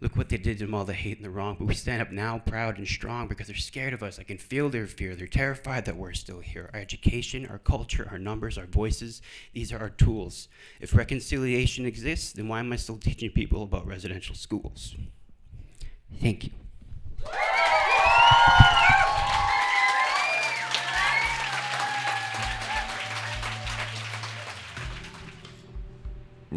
Look 0.00 0.16
what 0.16 0.28
they 0.28 0.36
did 0.36 0.58
to 0.58 0.64
them, 0.64 0.74
all 0.74 0.84
the 0.84 0.92
hate 0.92 1.16
and 1.16 1.24
the 1.24 1.30
wrong. 1.30 1.56
But 1.58 1.66
we 1.66 1.74
stand 1.74 2.00
up 2.00 2.12
now 2.12 2.38
proud 2.38 2.78
and 2.78 2.86
strong 2.86 3.26
because 3.26 3.48
they're 3.48 3.56
scared 3.56 3.92
of 3.92 4.02
us. 4.02 4.20
I 4.20 4.22
can 4.22 4.38
feel 4.38 4.68
their 4.68 4.86
fear. 4.86 5.16
They're 5.16 5.26
terrified 5.26 5.86
that 5.86 5.96
we're 5.96 6.12
still 6.12 6.38
here. 6.38 6.70
Our 6.72 6.80
education, 6.80 7.46
our 7.46 7.58
culture, 7.58 8.06
our 8.10 8.18
numbers, 8.18 8.56
our 8.58 8.66
voices, 8.66 9.20
these 9.54 9.72
are 9.72 9.78
our 9.78 9.90
tools. 9.90 10.46
If 10.80 10.94
reconciliation 10.94 11.84
exists, 11.84 12.32
then 12.32 12.46
why 12.46 12.60
am 12.60 12.72
I 12.72 12.76
still 12.76 12.98
teaching 12.98 13.30
people 13.30 13.64
about 13.64 13.88
residential 13.88 14.36
schools? 14.36 14.94
Thank 16.20 16.44
you. 16.44 16.50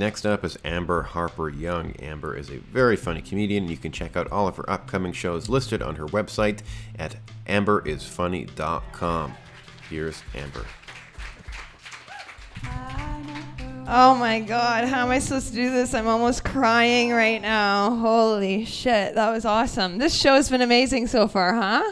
Next 0.01 0.25
up 0.25 0.43
is 0.43 0.58
Amber 0.65 1.03
Harper 1.03 1.48
Young. 1.48 1.91
Amber 1.98 2.36
is 2.36 2.50
a 2.50 2.58
very 2.58 2.96
funny 2.96 3.22
comedian. 3.22 3.67
You 3.67 3.77
can 3.77 3.91
check 3.91 4.17
out 4.17 4.31
all 4.31 4.48
of 4.48 4.58
her 4.58 4.67
upcoming 4.67 5.13
shows 5.13 5.48
listed 5.48 5.84
on 5.84 5.93
her 5.98 6.08
website 6.08 6.62
at 6.98 7.17
amberisfunny.com. 7.46 9.34
Here's 9.91 10.24
Amber. 10.34 10.65
Oh 13.88 14.15
my 14.15 14.39
god, 14.39 14.88
how 14.88 15.05
am 15.05 15.12
I 15.12 15.20
supposed 15.20 15.50
to 15.50 15.53
do 15.53 15.70
this? 15.70 15.93
I'm 15.93 16.08
almost 16.08 16.43
crying 16.43 17.12
right 17.12 17.39
now. 17.39 17.96
Holy 17.98 18.65
shit, 18.65 19.13
that 19.13 19.29
was 19.29 19.46
awesome. 19.46 20.00
This 20.00 20.15
show 20.15 20.34
has 20.34 20.50
been 20.50 20.62
amazing 20.62 21.05
so 21.05 21.27
far, 21.27 21.53
huh? 21.53 21.91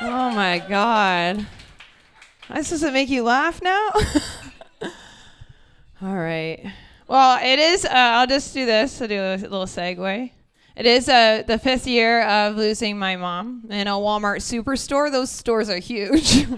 Oh 0.00 0.32
my 0.32 0.58
god. 0.68 1.46
I'm 2.50 2.64
supposed 2.64 2.82
to 2.82 2.90
make 2.90 3.10
you 3.10 3.22
laugh 3.22 3.62
now? 3.62 3.90
All 6.02 6.16
right. 6.16 6.72
Well, 7.08 7.38
it 7.40 7.58
is. 7.60 7.84
Uh, 7.84 7.90
I'll 7.92 8.26
just 8.26 8.52
do 8.52 8.66
this. 8.66 9.00
I'll 9.00 9.06
do 9.06 9.20
a 9.20 9.36
little 9.36 9.66
segue. 9.66 10.32
It 10.74 10.86
is 10.86 11.08
uh, 11.08 11.44
the 11.46 11.56
fifth 11.58 11.86
year 11.86 12.22
of 12.22 12.56
losing 12.56 12.98
my 12.98 13.14
mom 13.16 13.64
in 13.70 13.86
a 13.86 13.92
Walmart 13.92 14.42
superstore. 14.42 15.10
Those 15.10 15.30
stores 15.30 15.70
are 15.70 15.78
huge. 15.78 16.48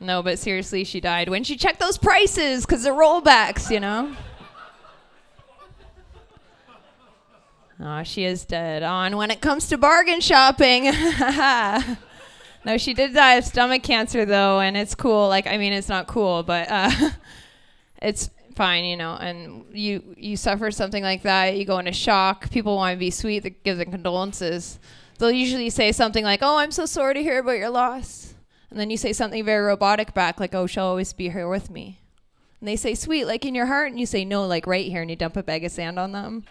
no, 0.00 0.22
but 0.22 0.38
seriously, 0.38 0.84
she 0.84 1.00
died 1.00 1.28
when 1.28 1.44
she 1.44 1.56
checked 1.56 1.80
those 1.80 1.98
prices 1.98 2.64
because 2.64 2.82
they're 2.82 2.94
rollbacks, 2.94 3.70
you 3.70 3.78
know. 3.78 4.16
Oh, 7.78 8.02
she 8.04 8.24
is 8.24 8.46
dead 8.46 8.82
on 8.82 9.18
when 9.18 9.30
it 9.30 9.42
comes 9.42 9.68
to 9.68 9.76
bargain 9.76 10.22
shopping. 10.22 10.86
No, 12.66 12.78
she 12.78 12.94
did 12.94 13.14
die 13.14 13.34
of 13.34 13.44
stomach 13.44 13.84
cancer 13.84 14.24
though, 14.24 14.58
and 14.58 14.76
it's 14.76 14.96
cool. 14.96 15.28
Like, 15.28 15.46
I 15.46 15.56
mean, 15.56 15.72
it's 15.72 15.88
not 15.88 16.08
cool, 16.08 16.42
but 16.42 16.68
uh, 16.68 16.90
it's 18.02 18.28
fine, 18.56 18.84
you 18.84 18.96
know. 18.96 19.14
And 19.14 19.64
you 19.72 20.02
you 20.16 20.36
suffer 20.36 20.72
something 20.72 21.04
like 21.04 21.22
that, 21.22 21.56
you 21.56 21.64
go 21.64 21.78
into 21.78 21.92
shock. 21.92 22.50
People 22.50 22.74
want 22.74 22.96
to 22.96 22.98
be 22.98 23.12
sweet, 23.12 23.44
they 23.44 23.50
give 23.50 23.76
their 23.76 23.86
condolences. 23.86 24.80
They'll 25.18 25.30
usually 25.30 25.70
say 25.70 25.92
something 25.92 26.24
like, 26.24 26.40
"Oh, 26.42 26.56
I'm 26.56 26.72
so 26.72 26.86
sorry 26.86 27.14
to 27.14 27.22
hear 27.22 27.38
about 27.38 27.58
your 27.58 27.70
loss." 27.70 28.34
And 28.68 28.80
then 28.80 28.90
you 28.90 28.96
say 28.96 29.12
something 29.12 29.44
very 29.44 29.64
robotic 29.64 30.12
back, 30.12 30.40
like, 30.40 30.52
oh, 30.52 30.66
she'll 30.66 30.84
always 30.84 31.12
be 31.12 31.30
here 31.30 31.48
with 31.48 31.70
me. 31.70 32.00
And 32.60 32.68
they 32.68 32.74
say, 32.74 32.96
sweet, 32.96 33.26
like 33.26 33.44
in 33.44 33.54
your 33.54 33.66
heart. 33.66 33.90
And 33.90 34.00
you 34.00 34.06
say, 34.06 34.24
no, 34.24 34.44
like 34.44 34.66
right 34.66 34.86
here. 34.86 35.02
And 35.02 35.08
you 35.08 35.16
dump 35.16 35.36
a 35.36 35.42
bag 35.42 35.64
of 35.64 35.70
sand 35.70 35.98
on 35.98 36.12
them. 36.12 36.44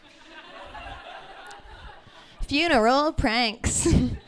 Funeral 2.42 3.12
pranks. 3.12 3.88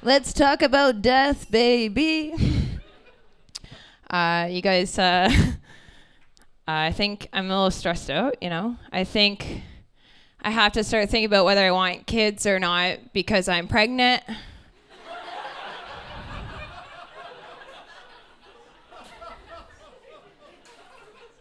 Let's 0.00 0.32
talk 0.32 0.62
about 0.62 1.02
death, 1.02 1.50
baby. 1.50 2.34
Uh, 4.10 4.48
you 4.50 4.62
guys, 4.62 4.98
uh, 4.98 5.30
I 6.66 6.92
think 6.92 7.28
I'm 7.30 7.44
a 7.50 7.54
little 7.54 7.70
stressed 7.70 8.08
out, 8.08 8.36
you 8.40 8.48
know? 8.48 8.78
I 8.90 9.04
think 9.04 9.60
I 10.40 10.48
have 10.48 10.72
to 10.72 10.82
start 10.82 11.10
thinking 11.10 11.26
about 11.26 11.44
whether 11.44 11.60
I 11.60 11.72
want 11.72 12.06
kids 12.06 12.46
or 12.46 12.58
not 12.58 13.12
because 13.12 13.50
I'm 13.50 13.68
pregnant. 13.68 14.22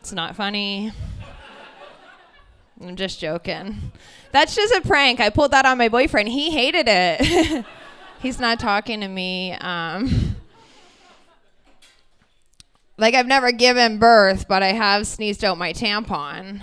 It's 0.02 0.12
not 0.12 0.36
funny. 0.36 0.92
I'm 2.82 2.98
just 2.98 3.22
joking. 3.22 3.94
That's 4.34 4.56
just 4.56 4.74
a 4.74 4.82
prank. 4.82 5.22
I 5.22 5.30
pulled 5.30 5.52
that 5.52 5.66
on 5.66 5.78
my 5.78 5.88
boyfriend. 5.88 6.28
He 6.28 6.52
hated 6.52 6.88
it. 6.90 7.66
He's 8.20 8.40
not 8.40 8.60
talking 8.60 9.02
to 9.02 9.08
me. 9.08 9.54
Um, 9.54 10.36
like 12.98 13.14
I've 13.14 13.28
never 13.28 13.52
given 13.52 14.00
birth, 14.00 14.48
but 14.48 14.64
I 14.64 14.74
have 14.74 15.06
sneezed 15.06 15.46
out 15.46 15.58
my 15.58 15.72
tampon. 15.72 16.62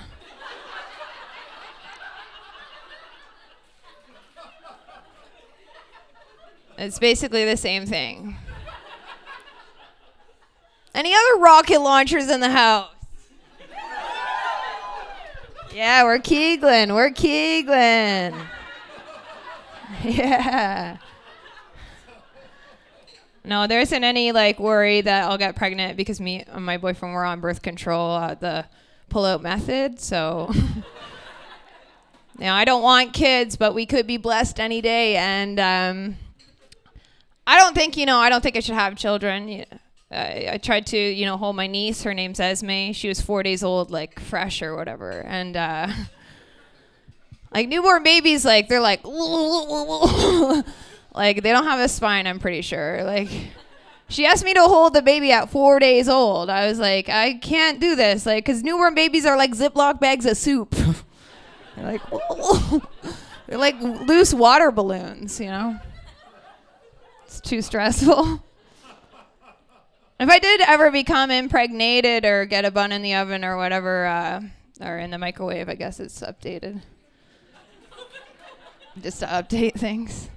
It's 6.77 6.99
basically 6.99 7.45
the 7.45 7.57
same 7.57 7.87
thing. 7.87 8.37
Any 10.93 11.15
other 11.15 11.41
rocket 11.41 11.81
launchers 11.81 12.29
in 12.29 12.41
the 12.41 12.51
house? 12.51 12.91
Yeah, 15.73 16.05
we're 16.05 16.19
Keegling. 16.19 16.95
We're 16.95 17.11
Keegling. 17.11 18.47
Yeah. 20.03 20.99
No, 23.45 23.67
there 23.67 23.81
isn't 23.81 24.05
any 24.05 24.33
like 24.33 24.59
worry 24.59 25.03
that 25.03 25.25
I'll 25.25 25.37
get 25.37 25.55
pregnant 25.55 25.97
because 25.97 26.21
me 26.21 26.45
and 26.47 26.65
my 26.65 26.79
boyfriend 26.79 27.15
were 27.15 27.25
on 27.25 27.41
birth 27.41 27.61
control, 27.61 28.19
the 28.41 28.65
pull-out 29.11 29.43
method. 29.43 30.01
So, 30.01 30.51
now 32.39 32.57
I 32.57 32.65
don't 32.65 32.83
want 32.83 33.13
kids, 33.13 33.57
but 33.57 33.75
we 33.75 33.85
could 33.85 34.07
be 34.07 34.17
blessed 34.17 34.59
any 34.59 34.81
day. 34.81 35.17
And 35.17 35.61
um, 35.61 36.17
I 37.47 37.59
don't 37.59 37.75
think 37.75 37.99
you 37.99 38.07
know. 38.07 38.17
I 38.17 38.31
don't 38.31 38.43
think 38.43 38.57
I 38.57 38.61
should 38.61 38.75
have 38.75 38.97
children. 38.97 39.67
I, 40.11 40.49
I 40.53 40.59
tried 40.59 40.87
to, 40.89 40.99
you 40.99 41.27
know, 41.27 41.37
hold 41.37 41.55
my 41.57 41.67
niece. 41.67 42.03
Her 42.03 42.15
name's 42.15 42.41
Esme. 42.41 42.93
She 42.93 43.09
was 43.09 43.21
four 43.21 43.43
days 43.43 43.63
old, 43.63 43.91
like 43.91 44.21
fresh 44.21 44.63
or 44.63 44.75
whatever. 44.75 45.11
And 45.11 45.57
uh, 45.57 45.89
like 47.53 47.69
newborn 47.69 48.03
babies, 48.05 48.45
like 48.45 48.69
they're 48.69 48.81
like, 48.81 49.01
like 51.15 51.43
they 51.43 51.53
don't 51.53 51.65
have 51.65 51.81
a 51.81 51.89
spine. 51.89 52.27
I'm 52.27 52.39
pretty 52.39 52.63
sure. 52.63 53.03
Like 53.05 53.29
she 54.09 54.27
asked 54.27 54.45
me 54.45 54.55
to 54.55 54.63
hold 54.63 54.95
the 54.95 55.03
baby 55.03 55.33
at 55.33 55.51
four 55.51 55.79
days 55.79 56.09
old. 56.09 56.51
I 56.51 56.67
was 56.69 56.79
like, 56.79 57.09
I 57.09 57.35
can't 57.35 57.81
do 57.81 57.97
this, 57.97 58.27
like, 58.27 58.45
cause 58.45 58.63
newborn 58.63 58.95
babies 58.95 59.25
are 59.25 59.37
like 59.37 59.53
Ziploc 59.53 60.01
bags 60.01 60.27
of 60.27 60.37
soup. 60.37 60.71
they're 61.77 61.85
like, 61.85 62.03
they're 63.47 63.59
like 63.59 63.81
loose 63.81 64.35
water 64.35 64.71
balloons, 64.71 65.41
you 65.41 65.47
know. 65.47 65.79
It's 67.25 67.41
too 67.41 67.63
stressful. 67.63 68.43
If 70.21 70.29
I 70.29 70.39
did 70.39 70.61
ever 70.61 70.93
become 70.93 71.31
impregnated 71.31 72.25
or 72.25 72.45
get 72.45 72.65
a 72.65 72.71
bun 72.71 72.93
in 72.93 73.03
the 73.03 73.17
oven 73.17 73.45
or 73.45 73.57
whatever, 73.57 74.07
uh, 74.07 74.41
or 74.81 74.99
in 74.99 75.11
the 75.11 75.19
microwave, 75.19 75.69
I 75.69 75.75
guess 75.75 75.99
it's 75.99 76.21
updated. 76.21 76.83
Just 79.03 79.21
to 79.21 79.27
update 79.27 79.75
things. 79.75 80.29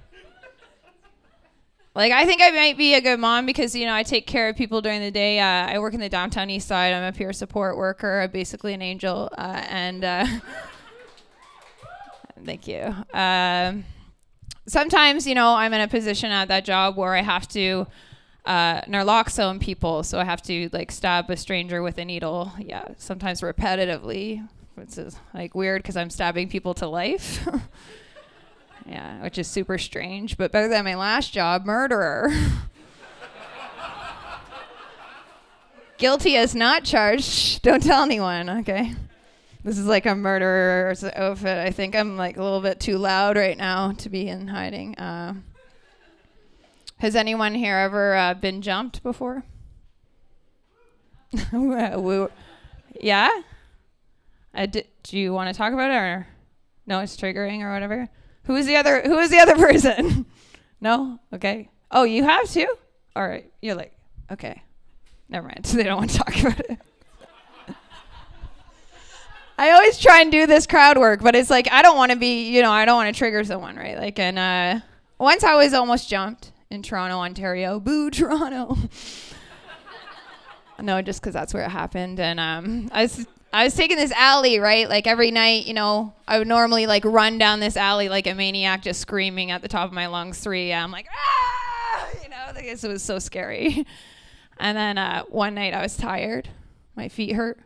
Like, 1.97 2.11
I 2.11 2.25
think 2.25 2.43
I 2.43 2.51
might 2.51 2.77
be 2.77 2.93
a 2.93 3.01
good 3.01 3.19
mom 3.19 3.47
because, 3.47 3.75
you 3.75 3.87
know, 3.87 3.95
I 3.95 4.03
take 4.03 4.27
care 4.27 4.49
of 4.49 4.55
people 4.55 4.81
during 4.81 5.01
the 5.01 5.09
day. 5.09 5.39
Uh, 5.39 5.65
I 5.65 5.79
work 5.79 5.95
in 5.95 5.99
the 5.99 6.07
downtown 6.07 6.47
east 6.47 6.67
side. 6.67 6.93
I'm 6.93 7.01
a 7.01 7.11
peer 7.11 7.33
support 7.33 7.75
worker. 7.75 8.21
I'm 8.21 8.29
basically 8.29 8.75
an 8.75 8.83
angel. 8.83 9.31
Uh, 9.35 9.63
and 9.67 10.05
uh, 10.05 10.27
thank 12.45 12.67
you. 12.67 12.93
Um, 13.15 13.83
sometimes, 14.67 15.25
you 15.25 15.33
know, 15.33 15.55
I'm 15.55 15.73
in 15.73 15.81
a 15.81 15.87
position 15.87 16.29
at 16.29 16.49
that 16.49 16.65
job 16.65 16.97
where 16.97 17.15
I 17.15 17.23
have 17.23 17.47
to 17.47 17.87
uh, 18.45 18.81
naloxone 18.81 19.59
people, 19.59 20.03
so 20.03 20.19
I 20.19 20.23
have 20.23 20.43
to 20.43 20.69
like 20.71 20.91
stab 20.91 21.31
a 21.31 21.35
stranger 21.35 21.81
with 21.81 21.97
a 21.97 22.05
needle. 22.05 22.51
Yeah, 22.59 22.89
sometimes 22.97 23.41
repetitively, 23.41 24.47
which 24.75 24.99
is 24.99 25.17
like 25.33 25.55
weird 25.55 25.81
because 25.81 25.97
I'm 25.97 26.11
stabbing 26.11 26.47
people 26.47 26.75
to 26.75 26.87
life. 26.87 27.47
yeah, 28.87 29.21
which 29.21 29.37
is 29.37 29.47
super 29.47 29.77
strange, 29.77 30.37
but 30.37 30.51
better 30.51 30.67
than 30.67 30.85
my 30.85 30.95
last 30.95 31.33
job, 31.33 31.65
murderer. 31.65 32.31
Guilty 35.97 36.37
as 36.37 36.55
not 36.55 36.83
charged. 36.83 37.61
Don't 37.63 37.83
tell 37.83 38.03
anyone, 38.03 38.49
okay? 38.49 38.93
This 39.63 39.77
is 39.77 39.87
like 39.87 40.05
a 40.05 40.15
murderer's 40.15 41.03
outfit. 41.03 41.57
I 41.57 41.71
think 41.71 41.95
I'm 41.95 42.15
like 42.15 42.37
a 42.37 42.43
little 42.43 42.61
bit 42.61 42.79
too 42.79 42.97
loud 42.97 43.35
right 43.35 43.57
now 43.57 43.91
to 43.93 44.09
be 44.09 44.27
in 44.27 44.47
hiding. 44.47 44.95
Uh, 44.95 45.33
has 46.99 47.15
anyone 47.15 47.53
here 47.53 47.75
ever 47.75 48.15
uh, 48.15 48.33
been 48.35 48.61
jumped 48.61 49.03
before? 49.03 49.43
yeah? 53.01 53.29
Uh, 54.53 54.65
d- 54.65 54.85
do 55.03 55.17
you 55.17 55.33
want 55.33 55.53
to 55.53 55.57
talk 55.57 55.73
about 55.73 55.91
it 55.91 55.95
or 55.95 56.27
no? 56.85 56.99
It's 56.99 57.17
triggering 57.17 57.61
or 57.61 57.73
whatever. 57.73 58.07
Who 58.47 58.55
is 58.55 58.65
the 58.65 58.75
other? 58.77 59.01
Who 59.01 59.17
is 59.19 59.29
the 59.29 59.39
other 59.39 59.55
person? 59.67 60.25
no. 60.81 61.19
Okay. 61.33 61.69
Oh, 61.91 62.03
you 62.03 62.23
have 62.23 62.49
to. 62.51 62.67
All 63.15 63.27
right. 63.27 63.49
You're 63.61 63.75
like, 63.75 63.93
okay. 64.31 64.63
Never 65.29 65.47
mind. 65.47 65.65
They 65.73 65.83
don't 65.83 65.97
want 65.97 66.09
to 66.11 66.17
talk 66.17 66.39
about 66.39 66.59
it. 66.61 66.79
I 69.57 69.71
always 69.71 69.97
try 69.99 70.21
and 70.21 70.31
do 70.31 70.45
this 70.45 70.67
crowd 70.67 70.97
work, 70.97 71.21
but 71.21 71.35
it's 71.35 71.49
like 71.49 71.67
I 71.71 71.81
don't 71.81 71.97
want 71.97 72.11
to 72.11 72.17
be, 72.17 72.49
you 72.49 72.61
know, 72.61 72.71
I 72.71 72.85
don't 72.85 72.95
want 72.95 73.13
to 73.13 73.17
trigger 73.17 73.43
someone, 73.43 73.75
right? 73.75 73.97
Like, 73.97 74.19
and 74.19 74.37
uh, 74.37 74.79
once 75.17 75.43
I 75.43 75.55
was 75.55 75.73
almost 75.73 76.09
jumped 76.09 76.51
in 76.69 76.83
Toronto, 76.83 77.17
Ontario. 77.17 77.79
Boo, 77.79 78.09
Toronto. 78.11 78.77
no, 80.79 81.01
just 81.01 81.21
because 81.21 81.33
that's 81.33 81.53
where 81.53 81.63
it 81.63 81.69
happened. 81.69 82.19
And 82.19 82.39
um, 82.39 82.89
I 82.91 83.03
was 83.03 83.25
I 83.53 83.63
was 83.63 83.73
taking 83.73 83.97
this 83.97 84.11
alley, 84.11 84.59
right? 84.59 84.89
Like 84.89 85.07
every 85.07 85.31
night, 85.31 85.65
you 85.65 85.73
know, 85.73 86.13
I 86.27 86.37
would 86.37 86.47
normally 86.47 86.85
like 86.85 87.05
run 87.05 87.37
down 87.37 87.59
this 87.59 87.77
alley 87.77 88.09
like 88.09 88.27
a 88.27 88.35
maniac, 88.35 88.81
just 88.83 88.99
screaming 89.01 89.51
at 89.51 89.61
the 89.61 89.67
top 89.67 89.87
of 89.87 89.93
my 89.93 90.07
lungs. 90.07 90.39
3 90.39 90.71
a.m. 90.71 90.91
like 90.91 91.07
ah, 91.11 92.07
you 92.23 92.29
know, 92.29 92.51
it 92.55 92.83
was 92.83 93.03
so 93.03 93.19
scary. 93.19 93.85
And 94.59 94.75
then 94.75 94.97
uh, 94.97 95.23
one 95.25 95.53
night 95.53 95.75
I 95.75 95.83
was 95.83 95.95
tired, 95.95 96.49
my 96.95 97.09
feet 97.09 97.33
hurt. 97.33 97.59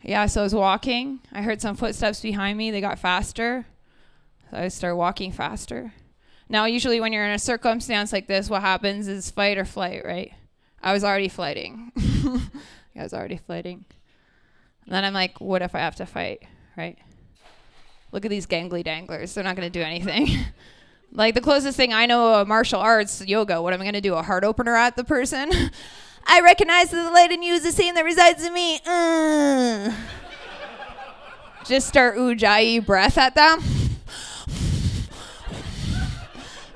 Yeah, 0.00 0.26
so 0.26 0.40
I 0.40 0.44
was 0.44 0.54
walking. 0.54 1.20
I 1.32 1.42
heard 1.42 1.60
some 1.60 1.76
footsteps 1.76 2.20
behind 2.20 2.58
me. 2.58 2.70
They 2.70 2.80
got 2.80 2.98
faster. 2.98 3.66
So 4.50 4.58
I 4.58 4.68
started 4.68 4.96
walking 4.96 5.32
faster. 5.32 5.92
Now, 6.48 6.66
usually 6.66 7.00
when 7.00 7.12
you're 7.12 7.24
in 7.24 7.32
a 7.32 7.38
circumstance 7.38 8.12
like 8.12 8.26
this, 8.26 8.50
what 8.50 8.60
happens 8.60 9.08
is 9.08 9.30
fight 9.30 9.56
or 9.56 9.64
flight, 9.64 10.04
right? 10.04 10.32
I 10.82 10.92
was 10.92 11.04
already 11.04 11.28
fighting. 11.28 11.92
I 12.96 13.02
was 13.02 13.14
already 13.14 13.38
fighting. 13.38 13.86
And 14.86 14.94
then 14.94 15.04
I'm 15.04 15.14
like, 15.14 15.40
what 15.40 15.62
if 15.62 15.74
I 15.74 15.78
have 15.80 15.96
to 15.96 16.06
fight, 16.06 16.42
right? 16.76 16.98
Look 18.12 18.24
at 18.24 18.30
these 18.30 18.46
gangly 18.46 18.84
danglers. 18.84 19.34
They're 19.34 19.44
not 19.44 19.56
going 19.56 19.70
to 19.70 19.78
do 19.78 19.82
anything. 19.84 20.28
like 21.12 21.34
the 21.34 21.40
closest 21.40 21.76
thing 21.76 21.92
I 21.92 22.06
know 22.06 22.40
of 22.40 22.48
martial 22.48 22.80
arts, 22.80 23.24
yoga. 23.26 23.60
What 23.62 23.72
am 23.72 23.80
I 23.80 23.84
going 23.84 23.94
to 23.94 24.00
do? 24.00 24.14
A 24.14 24.22
heart 24.22 24.44
opener 24.44 24.76
at 24.76 24.96
the 24.96 25.04
person? 25.04 25.50
I 26.26 26.40
recognize 26.40 26.90
that 26.90 27.04
the 27.04 27.10
light 27.10 27.32
in 27.32 27.42
you 27.42 27.54
is 27.54 27.62
the 27.62 27.72
same 27.72 27.94
that 27.94 28.04
resides 28.04 28.44
in 28.44 28.54
me. 28.54 28.80
Uh. 28.86 29.92
Just 31.64 31.88
start 31.88 32.16
ujjayi 32.16 32.84
breath 32.84 33.16
at 33.16 33.34
them. 33.34 33.60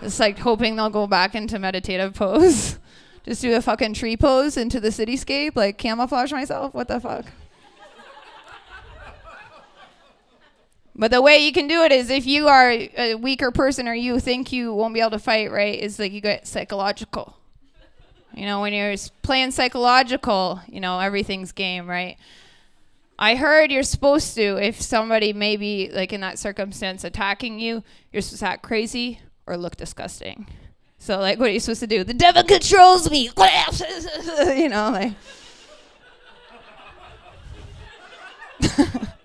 Just 0.01 0.21
like 0.21 0.39
hoping 0.39 0.77
they'll 0.77 0.91
go 0.91 1.07
back 1.07 1.35
into 1.35 1.59
meditative 1.59 2.15
pose. 2.15 2.79
Just 3.25 3.43
do 3.43 3.55
a 3.55 3.61
fucking 3.61 3.95
tree 3.95 4.17
pose 4.17 4.57
into 4.57 4.81
the 4.81 4.89
cityscape, 4.89 5.57
like 5.57 5.77
camouflage 5.77 6.33
myself. 6.33 6.73
What 6.73 6.89
the 6.89 7.01
fuck? 7.01 7.27
But 10.99 11.13
the 11.13 11.23
way 11.23 11.39
you 11.39 11.53
can 11.53 11.69
do 11.69 11.83
it 11.85 11.93
is 11.93 12.11
if 12.11 12.27
you 12.27 12.49
are 12.49 12.71
a 12.71 13.15
weaker 13.15 13.53
person 13.53 13.87
or 13.87 13.95
you 13.95 14.19
think 14.19 14.51
you 14.51 14.75
won't 14.75 14.93
be 14.93 15.01
able 15.01 15.13
to 15.13 15.21
fight, 15.21 15.53
right, 15.53 15.79
is 15.79 16.01
like 16.01 16.11
you 16.11 16.21
get 16.21 16.49
psychological. 16.49 17.37
You 18.35 18.47
know, 18.47 18.61
when 18.61 18.73
you're 18.73 18.97
playing 19.23 19.53
psychological, 19.53 20.61
you 20.67 20.81
know, 20.81 20.99
everything's 20.99 21.53
game, 21.53 21.89
right? 21.89 22.17
I 23.17 23.37
heard 23.37 23.71
you're 23.71 23.85
supposed 23.85 24.35
to, 24.35 24.57
if 24.57 24.83
somebody 24.83 25.33
maybe 25.33 25.89
like 25.93 26.13
in 26.13 26.21
that 26.23 26.37
circumstance 26.39 27.05
attacking 27.05 27.61
you, 27.61 27.85
you're 28.13 28.21
supposed 28.21 28.41
to 28.41 28.49
act 28.49 28.63
crazy 28.65 29.21
or 29.47 29.57
look 29.57 29.77
disgusting. 29.77 30.49
So 30.99 31.19
like, 31.21 31.39
what 31.39 31.49
are 31.49 31.53
you 31.53 31.61
supposed 31.61 31.81
to 31.81 31.87
do? 31.87 32.03
The 32.03 32.13
devil 32.13 32.43
controls 32.43 33.09
me. 33.09 33.31
you 34.57 34.69
know, 34.69 34.91
like. 34.91 35.13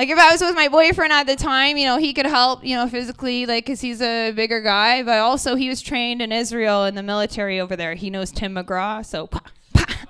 like 0.00 0.08
if 0.08 0.18
I 0.18 0.32
was 0.32 0.40
with 0.40 0.54
my 0.54 0.68
boyfriend 0.68 1.12
at 1.12 1.26
the 1.26 1.36
time, 1.36 1.76
you 1.76 1.84
know, 1.84 1.98
he 1.98 2.14
could 2.14 2.24
help, 2.24 2.64
you 2.64 2.74
know, 2.74 2.88
physically, 2.88 3.44
like, 3.44 3.66
cause 3.66 3.82
he's 3.82 4.00
a 4.00 4.32
bigger 4.32 4.62
guy. 4.62 5.02
But 5.02 5.18
also, 5.18 5.56
he 5.56 5.68
was 5.68 5.82
trained 5.82 6.22
in 6.22 6.32
Israel 6.32 6.86
in 6.86 6.94
the 6.94 7.02
military 7.02 7.60
over 7.60 7.76
there. 7.76 7.94
He 7.94 8.08
knows 8.08 8.32
Tim 8.32 8.54
McGraw, 8.54 9.04
so. 9.04 9.26
Pa, 9.26 9.42
pa. 9.74 10.06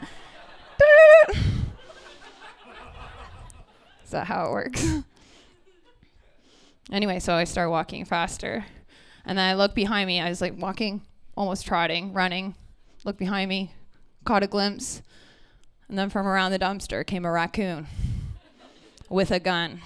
Is 4.05 4.13
that 4.13 4.29
how 4.29 4.47
it 4.47 4.53
works? 4.53 4.87
anyway, 6.93 7.19
so 7.19 7.33
I 7.33 7.43
start 7.43 7.71
walking 7.71 8.05
faster. 8.05 8.65
And 9.25 9.37
then 9.37 9.51
I 9.51 9.55
look 9.55 9.75
behind 9.75 10.07
me. 10.07 10.21
I 10.21 10.29
was 10.29 10.41
like 10.41 10.55
walking, 10.57 11.03
almost 11.37 11.67
trotting, 11.67 12.13
running. 12.13 12.55
Look 13.05 13.19
behind 13.19 13.49
me, 13.49 13.73
caught 14.25 14.45
a 14.45 14.47
glimpse. 14.47 15.03
And 15.89 15.99
then 15.99 16.11
from 16.11 16.29
around 16.29 16.53
the 16.53 16.61
dumpster 16.61 17.05
came 17.05 17.25
a 17.25 17.33
raccoon 17.33 17.89
with 19.11 19.31
a 19.33 19.41
gun. 19.41 19.83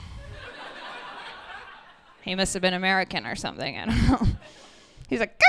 he 2.22 2.36
must 2.36 2.52
have 2.52 2.62
been 2.62 2.74
American 2.74 3.26
or 3.26 3.34
something. 3.34 3.76
I 3.76 3.86
don't 3.86 4.08
know. 4.08 4.28
He's 5.08 5.18
like, 5.18 5.40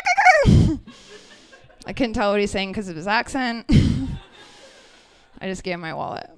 I 1.88 1.94
couldn't 1.94 2.14
tell 2.14 2.32
what 2.32 2.40
he's 2.40 2.52
saying 2.52 2.72
because 2.72 2.90
of 2.90 2.96
his 2.96 3.08
accent. 3.08 3.66
I 5.40 5.48
just 5.48 5.64
gave 5.64 5.76
him 5.76 5.82
my 5.82 5.94
wallet. 5.94 6.30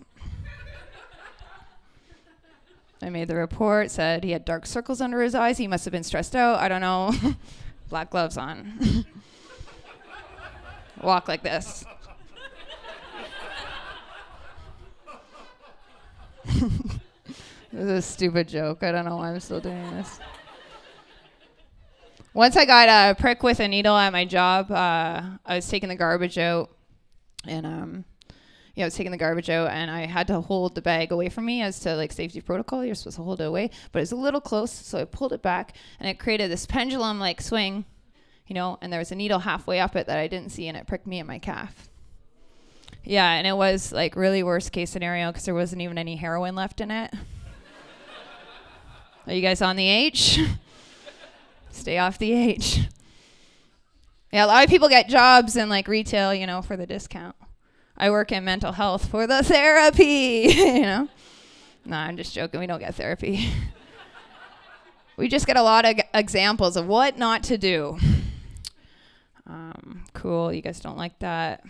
I 3.01 3.09
made 3.09 3.27
the 3.27 3.35
report, 3.35 3.89
said 3.91 4.23
he 4.23 4.31
had 4.31 4.43
dark 4.43 4.65
circles 4.65 5.01
under 5.01 5.21
his 5.21 5.35
eyes. 5.35 5.57
He 5.57 5.67
must 5.67 5.85
have 5.85 5.91
been 5.91 6.03
stressed 6.03 6.35
out. 6.35 6.59
I 6.59 6.67
don't 6.67 6.81
know. 6.81 7.13
Black 7.89 8.09
gloves 8.09 8.37
on. 8.37 9.05
Walk 11.01 11.27
like 11.27 11.43
this. 11.43 11.85
This 17.77 17.85
is 17.85 17.91
a 17.91 18.01
stupid 18.01 18.47
joke. 18.47 18.81
I 18.81 18.91
don't 18.91 19.05
know 19.05 19.17
why 19.17 19.31
I'm 19.31 19.39
still 19.39 19.59
doing 19.59 19.91
this. 19.91 20.19
Once 22.33 22.57
I 22.57 22.65
got 22.65 22.89
a 22.89 23.15
prick 23.15 23.43
with 23.43 23.59
a 23.59 23.67
needle 23.67 23.95
at 23.95 24.11
my 24.11 24.25
job, 24.25 24.71
uh, 24.71 25.21
I 25.45 25.55
was 25.55 25.67
taking 25.67 25.87
the 25.87 25.95
garbage 25.95 26.39
out, 26.39 26.71
and 27.47 27.67
um, 27.67 28.05
yeah, 28.73 28.85
I 28.85 28.87
was 28.87 28.95
taking 28.95 29.11
the 29.11 29.17
garbage 29.17 29.49
out 29.51 29.71
and 29.71 29.89
I 29.89 30.05
had 30.05 30.27
to 30.27 30.41
hold 30.41 30.75
the 30.75 30.81
bag 30.81 31.11
away 31.11 31.29
from 31.29 31.45
me 31.45 31.61
as 31.61 31.79
to 31.81 31.95
like 31.95 32.11
safety 32.11 32.41
protocol. 32.41 32.83
You're 32.83 32.95
supposed 32.95 33.17
to 33.17 33.23
hold 33.23 33.41
it 33.41 33.45
away, 33.45 33.69
but 33.91 33.99
it 33.99 34.03
was 34.03 34.11
a 34.11 34.15
little 34.15 34.41
close, 34.41 34.71
so 34.71 34.99
I 34.99 35.05
pulled 35.05 35.33
it 35.33 35.41
back 35.41 35.75
and 35.99 36.09
it 36.09 36.19
created 36.19 36.51
this 36.51 36.65
pendulum 36.65 37.19
like 37.19 37.41
swing, 37.41 37.85
you 38.47 38.53
know, 38.55 38.77
and 38.81 38.91
there 38.91 38.99
was 38.99 39.11
a 39.11 39.15
needle 39.15 39.39
halfway 39.39 39.79
up 39.79 39.95
it 39.95 40.07
that 40.07 40.17
I 40.17 40.27
didn't 40.27 40.51
see 40.51 40.67
and 40.67 40.77
it 40.77 40.87
pricked 40.87 41.07
me 41.07 41.19
in 41.19 41.27
my 41.27 41.39
calf. 41.39 41.89
Yeah, 43.03 43.31
and 43.31 43.47
it 43.47 43.55
was 43.55 43.91
like 43.91 44.15
really 44.15 44.43
worst 44.43 44.71
case 44.71 44.89
scenario 44.89 45.31
because 45.31 45.45
there 45.45 45.55
wasn't 45.55 45.81
even 45.81 45.97
any 45.97 46.15
heroin 46.15 46.55
left 46.55 46.81
in 46.81 46.91
it. 46.91 47.13
Are 49.27 49.33
you 49.33 49.41
guys 49.41 49.61
on 49.61 49.75
the 49.75 49.85
H? 49.85 50.39
Stay 51.71 51.97
off 51.97 52.17
the 52.17 52.31
H. 52.31 52.87
Yeah, 54.31 54.45
a 54.45 54.47
lot 54.47 54.63
of 54.63 54.69
people 54.69 54.87
get 54.87 55.09
jobs 55.09 55.57
in 55.57 55.67
like 55.67 55.89
retail, 55.89 56.33
you 56.33 56.47
know, 56.47 56.61
for 56.61 56.77
the 56.77 56.85
discount. 56.85 57.35
I 57.97 58.09
work 58.09 58.31
in 58.31 58.45
mental 58.45 58.71
health 58.71 59.09
for 59.09 59.27
the 59.27 59.43
therapy, 59.43 60.03
you 60.55 60.81
know? 60.81 61.09
No, 61.83 61.97
I'm 61.97 62.15
just 62.15 62.33
joking. 62.33 62.61
We 62.61 62.67
don't 62.67 62.79
get 62.79 62.95
therapy. 62.95 63.49
we 65.17 65.27
just 65.27 65.45
get 65.45 65.57
a 65.57 65.61
lot 65.61 65.83
of 65.83 65.97
g- 65.97 66.03
examples 66.13 66.77
of 66.77 66.87
what 66.87 67.17
not 67.17 67.43
to 67.43 67.57
do. 67.57 67.97
Um, 69.45 70.05
cool. 70.13 70.53
You 70.53 70.61
guys 70.61 70.79
don't 70.79 70.97
like 70.97 71.19
that. 71.19 71.65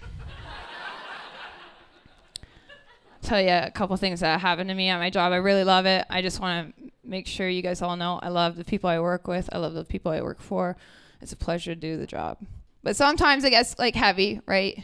Tell 3.23 3.41
you 3.41 3.49
a 3.49 3.71
couple 3.71 3.97
things 3.97 4.19
that 4.19 4.39
happened 4.41 4.69
to 4.69 4.75
me 4.75 4.89
at 4.89 4.99
my 4.99 5.09
job. 5.09 5.33
I 5.33 5.37
really 5.37 5.63
love 5.63 5.85
it. 5.87 6.05
I 6.09 6.21
just 6.21 6.39
want 6.39 6.75
to 6.77 6.86
make 7.07 7.27
sure 7.27 7.47
you 7.47 7.61
guys 7.61 7.81
all 7.81 7.95
know 7.95 8.19
I 8.21 8.29
love 8.29 8.55
the 8.55 8.65
people 8.65 8.89
I 8.89 8.99
work 8.99 9.27
with. 9.27 9.49
I 9.51 9.57
love 9.57 9.73
the 9.73 9.85
people 9.85 10.11
I 10.11 10.21
work 10.21 10.41
for. 10.41 10.77
It's 11.21 11.31
a 11.31 11.37
pleasure 11.37 11.73
to 11.73 11.79
do 11.79 11.97
the 11.97 12.07
job. 12.07 12.37
But 12.83 12.95
sometimes 12.95 13.43
it 13.43 13.49
gets 13.49 13.77
like 13.79 13.95
heavy, 13.95 14.41
right? 14.45 14.83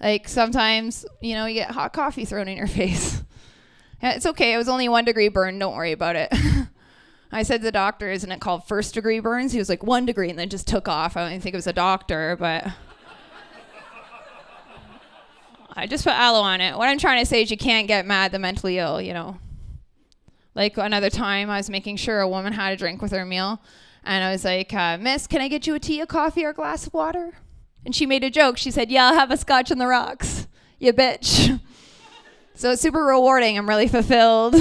Like 0.00 0.28
sometimes, 0.28 1.06
you 1.20 1.34
know, 1.34 1.46
you 1.46 1.54
get 1.54 1.70
hot 1.70 1.92
coffee 1.92 2.24
thrown 2.24 2.48
in 2.48 2.56
your 2.56 2.66
face. 2.80 3.22
yeah, 4.02 4.12
it's 4.12 4.26
okay. 4.26 4.54
It 4.54 4.56
was 4.56 4.68
only 4.68 4.88
one 4.88 5.04
degree 5.04 5.28
burn. 5.28 5.58
Don't 5.58 5.76
worry 5.76 5.92
about 5.92 6.16
it. 6.16 6.32
I 7.30 7.42
said 7.42 7.60
the 7.60 7.72
doctor, 7.72 8.10
isn't 8.10 8.32
it 8.32 8.40
called 8.40 8.66
first 8.66 8.94
degree 8.94 9.20
burns? 9.20 9.52
He 9.52 9.58
was 9.58 9.68
like, 9.68 9.82
one 9.82 10.06
degree, 10.06 10.30
and 10.30 10.38
then 10.38 10.48
just 10.48 10.66
took 10.66 10.88
off. 10.88 11.14
I 11.16 11.28
don't 11.28 11.40
think 11.40 11.54
it 11.54 11.58
was 11.58 11.66
a 11.66 11.74
doctor, 11.74 12.36
but 12.38 12.66
I 15.76 15.86
just 15.86 16.04
put 16.04 16.14
aloe 16.14 16.40
on 16.40 16.62
it. 16.62 16.76
What 16.76 16.88
I'm 16.88 16.98
trying 16.98 17.20
to 17.20 17.26
say 17.26 17.42
is 17.42 17.50
you 17.50 17.58
can't 17.58 17.86
get 17.86 18.06
mad 18.06 18.32
the 18.32 18.38
mentally 18.38 18.78
ill, 18.78 19.00
you 19.00 19.12
know. 19.12 19.36
Like 20.54 20.76
another 20.76 21.10
time, 21.10 21.50
I 21.50 21.58
was 21.58 21.70
making 21.70 21.96
sure 21.96 22.20
a 22.20 22.28
woman 22.28 22.52
had 22.52 22.72
a 22.72 22.76
drink 22.76 23.00
with 23.00 23.12
her 23.12 23.24
meal, 23.24 23.60
and 24.04 24.24
I 24.24 24.32
was 24.32 24.44
like, 24.44 24.72
uh, 24.72 24.98
Miss, 24.98 25.26
can 25.26 25.40
I 25.40 25.48
get 25.48 25.66
you 25.66 25.74
a 25.74 25.78
tea, 25.78 26.00
a 26.00 26.06
coffee, 26.06 26.44
or 26.44 26.50
a 26.50 26.54
glass 26.54 26.86
of 26.86 26.94
water? 26.94 27.34
And 27.84 27.94
she 27.94 28.06
made 28.06 28.24
a 28.24 28.30
joke. 28.30 28.58
She 28.58 28.70
said, 28.70 28.90
Yeah, 28.90 29.06
I'll 29.06 29.14
have 29.14 29.30
a 29.30 29.36
scotch 29.36 29.70
on 29.70 29.78
the 29.78 29.86
rocks. 29.86 30.46
You 30.78 30.92
bitch. 30.92 31.60
so 32.54 32.72
it's 32.72 32.82
super 32.82 33.04
rewarding. 33.04 33.56
I'm 33.56 33.68
really 33.68 33.88
fulfilled. 33.88 34.56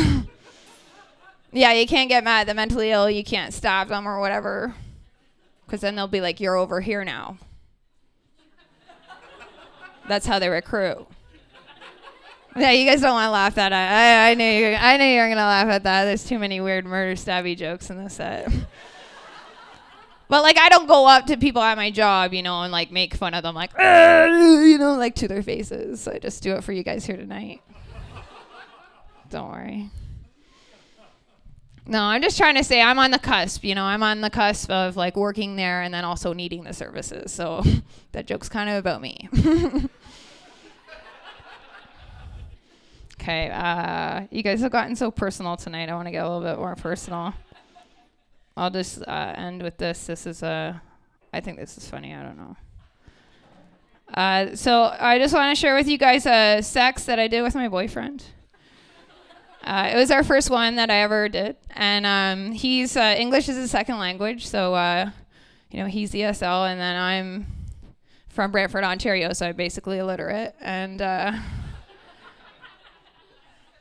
yeah, 1.52 1.74
you 1.74 1.88
can't 1.88 2.10
get 2.10 2.24
mad 2.24 2.42
at 2.42 2.48
the 2.48 2.54
mentally 2.54 2.92
ill. 2.92 3.10
You 3.10 3.24
can't 3.24 3.54
stab 3.54 3.90
them 3.90 4.08
or 4.08 4.20
whatever. 4.20 4.76
Because 5.66 5.82
then 5.82 5.96
they'll 5.96 6.08
be 6.08 6.22
like, 6.22 6.40
You're 6.40 6.56
over 6.56 6.80
here 6.82 7.04
now. 7.04 7.38
That's 10.08 10.26
how 10.26 10.40
they 10.40 10.50
recruit. 10.50 11.08
Yeah, 12.58 12.72
you 12.72 12.90
guys 12.90 13.02
don't 13.02 13.14
want 13.14 13.28
to 13.28 13.32
laugh 13.32 13.58
at 13.58 13.70
that. 13.70 13.74
I, 13.74 14.32
I 14.32 14.34
knew 14.34 14.44
you. 14.44 14.76
I 14.76 14.98
knew 14.98 15.06
you 15.06 15.22
were 15.22 15.30
gonna 15.30 15.42
laugh 15.42 15.68
at 15.68 15.84
that. 15.84 16.06
There's 16.06 16.26
too 16.26 16.40
many 16.40 16.60
weird 16.60 16.86
murder 16.86 17.14
stabby 17.14 17.56
jokes 17.56 17.90
in 17.90 18.04
this 18.04 18.16
set. 18.16 18.52
But 20.30 20.44
like 20.44 20.58
I 20.58 20.68
don't 20.68 20.88
go 20.88 21.08
up 21.08 21.28
to 21.28 21.38
people 21.38 21.62
at 21.62 21.78
my 21.78 21.90
job, 21.90 22.34
you 22.34 22.44
know, 22.44 22.62
and 22.64 22.70
like 22.70 22.92
make 22.92 23.14
fun 23.14 23.34
of 23.34 23.44
them, 23.44 23.56
like 23.56 23.72
you 23.78 24.78
know, 24.78 24.96
like 24.98 25.16
to 25.16 25.28
their 25.30 25.42
faces. 25.42 26.06
I 26.06 26.20
just 26.20 26.44
do 26.44 26.54
it 26.56 26.66
for 26.66 26.74
you 26.74 26.84
guys 26.84 27.06
here 27.06 27.16
tonight. 27.16 27.62
don't 29.30 29.50
worry. 29.50 29.90
No, 31.86 32.02
I'm 32.02 32.22
just 32.22 32.38
trying 32.38 32.56
to 32.56 32.64
say 32.66 32.82
I'm 32.82 33.00
on 33.00 33.12
the 33.12 33.20
cusp. 33.20 33.64
You 33.64 33.74
know, 33.74 33.86
I'm 33.86 34.04
on 34.04 34.20
the 34.20 34.30
cusp 34.30 34.70
of 34.70 34.98
like 34.98 35.16
working 35.16 35.56
there 35.56 35.82
and 35.82 35.94
then 35.94 36.04
also 36.04 36.34
needing 36.34 36.66
the 36.66 36.74
services. 36.74 37.32
So 37.32 37.64
that 38.12 38.28
joke's 38.28 38.50
kind 38.50 38.70
of 38.70 38.76
about 38.76 39.02
me. 39.02 39.30
okay, 43.28 43.50
uh, 43.50 44.22
you 44.32 44.42
guys 44.42 44.62
have 44.62 44.72
gotten 44.72 44.96
so 44.96 45.12
personal 45.12 45.58
tonight. 45.58 45.90
I 45.90 45.96
want 45.96 46.08
to 46.08 46.12
get 46.12 46.24
a 46.24 46.30
little 46.30 46.50
bit 46.50 46.58
more 46.58 46.76
personal. 46.76 47.34
I'll 48.56 48.70
just 48.70 49.02
uh, 49.06 49.34
end 49.36 49.62
with 49.62 49.78
this. 49.78 50.08
This 50.08 50.26
is 50.26 50.44
a, 50.44 50.82
I 51.34 51.42
think 51.42 51.60
this 51.60 51.78
is 51.78 51.90
funny. 51.90 52.16
I 52.16 52.24
don't 52.24 52.38
know. 52.38 52.56
Uh, 54.14 54.56
so 54.56 54.96
I 54.98 55.20
just 55.20 55.34
want 55.34 55.54
to 55.54 55.60
share 55.60 55.76
with 55.76 55.90
you 55.90 55.98
guys 55.98 56.26
a 56.26 56.62
sex 56.62 57.04
that 57.04 57.20
I 57.20 57.28
did 57.28 57.42
with 57.42 57.54
my 57.54 57.68
boyfriend. 57.68 58.24
Uh, 59.62 59.90
it 59.94 59.98
was 59.98 60.10
our 60.10 60.24
first 60.24 60.50
one 60.50 60.78
that 60.78 60.90
I 60.90 61.02
ever 61.02 61.28
did, 61.28 61.58
and 61.72 62.06
um, 62.06 62.54
he's 62.54 62.96
uh, 62.96 63.16
English 63.18 63.50
is 63.50 63.58
his 63.58 63.70
second 63.70 64.00
language, 64.00 64.48
so 64.48 64.74
uh, 64.74 65.10
you 65.70 65.82
know 65.82 65.88
he's 65.88 66.14
ESL, 66.14 66.72
and 66.72 66.80
then 66.80 66.96
I'm 66.96 67.48
from 68.30 68.54
Brantford, 68.54 68.86
Ontario, 68.86 69.34
so 69.34 69.48
I'm 69.48 69.58
basically 69.58 69.98
illiterate, 69.98 70.56
and 70.62 71.02
uh, 71.02 71.34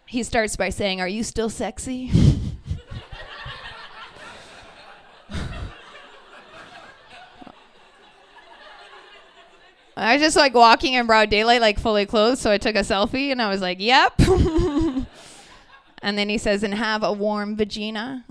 he 0.07 0.23
starts 0.23 0.57
by 0.57 0.71
saying, 0.71 1.01
"Are 1.01 1.09
you 1.09 1.23
still 1.23 1.51
sexy?" 1.51 2.11
I 9.97 10.15
was 10.15 10.23
just 10.23 10.37
like 10.37 10.53
walking 10.53 10.93
in 10.93 11.07
broad 11.07 11.31
daylight, 11.31 11.63
like 11.63 11.79
fully 11.79 12.05
clothed. 12.05 12.39
So 12.39 12.51
I 12.51 12.59
took 12.59 12.77
a 12.77 12.81
selfie 12.81 13.33
and 13.33 13.41
I 13.41 13.49
was 13.49 13.63
like, 13.63 13.81
yep. 13.81 14.13
and 14.19 15.07
then 16.19 16.29
he 16.29 16.37
says, 16.37 16.63
and 16.63 16.75
have 16.75 17.03
a 17.03 17.13
warm 17.13 17.57
vagina. 17.57 18.27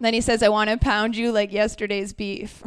then 0.00 0.12
he 0.12 0.20
says, 0.20 0.42
I 0.42 0.48
want 0.48 0.70
to 0.70 0.76
pound 0.76 1.14
you 1.14 1.30
like 1.30 1.52
yesterday's 1.52 2.12
beef. 2.12 2.64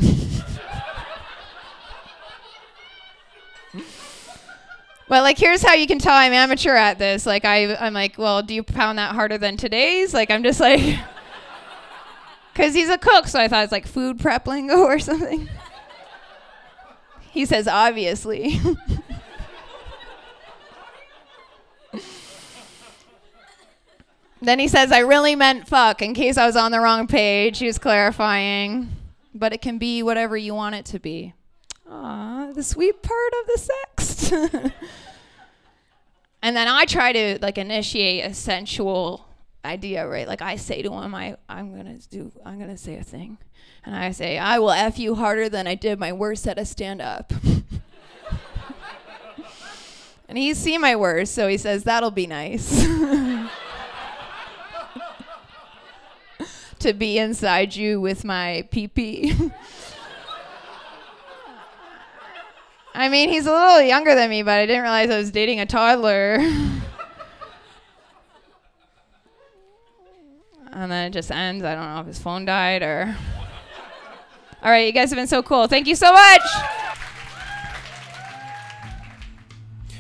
But 5.14 5.22
like, 5.22 5.38
here's 5.38 5.62
how 5.62 5.76
you 5.76 5.86
can 5.86 6.00
tell 6.00 6.16
I'm 6.16 6.34
amateur 6.34 6.74
at 6.74 6.98
this. 6.98 7.28
Like, 7.28 7.46
I, 7.46 7.76
I'm 7.76 7.94
like, 7.94 8.18
well, 8.18 8.42
do 8.42 8.56
you 8.56 8.64
pound 8.64 8.98
that 8.98 9.14
harder 9.14 9.38
than 9.38 9.58
today's? 9.58 10.12
Like, 10.12 10.32
I'm 10.32 10.42
just 10.42 10.60
like. 10.60 10.82
Because 12.52 12.74
he's 12.74 12.90
a 12.90 12.98
cook, 12.98 13.28
so 13.28 13.40
I 13.40 13.48
thought 13.48 13.64
it's 13.64 13.72
like 13.72 13.86
food 13.86 14.20
prep 14.20 14.48
lingo 14.48 14.80
or 14.80 14.98
something. 14.98 15.50
he 17.32 17.46
says, 17.46 17.68
obviously. 17.68 18.60
Then 24.42 24.60
he 24.60 24.68
says, 24.68 24.92
I 24.92 25.00
really 25.00 25.36
meant 25.36 25.68
fuck, 25.68 26.02
in 26.02 26.16
case 26.16 26.38
I 26.38 26.46
was 26.48 26.56
on 26.56 26.72
the 26.72 26.80
wrong 26.80 27.06
page. 27.08 27.60
He 27.60 27.68
was 27.68 27.78
clarifying. 27.78 28.90
But 29.34 29.54
it 29.54 29.62
can 29.62 29.78
be 29.78 30.02
whatever 30.02 30.36
you 30.36 30.56
want 30.56 30.76
it 30.76 30.86
to 30.86 31.00
be. 31.00 31.34
Aw, 31.90 32.52
the 32.54 32.64
sweet 32.64 33.02
part 33.04 33.34
of 33.42 33.48
the 33.48 33.60
sex. 33.60 33.93
and 36.42 36.56
then 36.56 36.68
I 36.68 36.86
try 36.86 37.12
to 37.12 37.40
like 37.42 37.58
initiate 37.58 38.26
a 38.26 38.34
sensual 38.34 39.28
idea, 39.66 40.08
right? 40.08 40.28
Like 40.28 40.42
I 40.42 40.56
say 40.56 40.82
to 40.82 40.92
him, 40.94 41.16
I, 41.16 41.38
I'm 41.50 41.76
gonna 41.76 41.98
do 42.10 42.32
I'm 42.46 42.60
gonna 42.60 42.78
say 42.78 42.96
a 42.96 43.04
thing. 43.04 43.38
And 43.86 43.96
I 43.96 44.12
say, 44.12 44.38
I 44.38 44.60
will 44.60 44.72
F 44.72 44.98
you 44.98 45.16
harder 45.16 45.50
than 45.50 45.68
I 45.68 45.76
did 45.76 46.00
my 46.00 46.14
worst 46.14 46.44
set 46.44 46.58
of 46.58 46.68
stand 46.68 47.02
up. 47.02 47.34
and 50.30 50.38
he's 50.38 50.58
seen 50.58 50.80
my 50.80 50.96
worst, 50.96 51.36
so 51.36 51.50
he 51.50 51.58
says, 51.58 51.84
That'll 51.84 52.12
be 52.12 52.28
nice. 52.28 52.70
to 56.80 56.94
be 56.94 57.18
inside 57.18 57.76
you 57.76 58.00
with 58.00 58.24
my 58.24 58.68
pee 58.72 58.88
pee. 58.88 59.52
I 62.96 63.10
mean, 63.10 63.30
he's 63.30 63.48
a 63.48 63.52
little 63.52 63.82
younger 63.82 64.14
than 64.14 64.30
me, 64.30 64.44
but 64.44 64.60
I 64.60 64.66
didn't 64.66 64.84
realize 64.84 65.10
I 65.10 65.18
was 65.18 65.32
dating 65.32 65.60
a 65.60 65.66
toddler. 65.66 66.36
and 70.72 70.92
then 70.92 71.08
it 71.08 71.14
just 71.14 71.32
ends. 71.32 71.64
I 71.64 71.74
don't 71.76 71.94
know 71.94 72.02
if 72.02 72.08
his 72.08 72.20
phone 72.20 72.46
died 72.46 72.84
or. 72.84 73.16
All 74.64 74.72
right, 74.72 74.86
you 74.86 74.92
guys 74.94 75.10
have 75.10 75.18
been 75.18 75.28
so 75.28 75.42
cool. 75.44 75.68
Thank 75.68 75.88
you 75.88 75.96
so 75.96 76.12
much. 76.14 76.42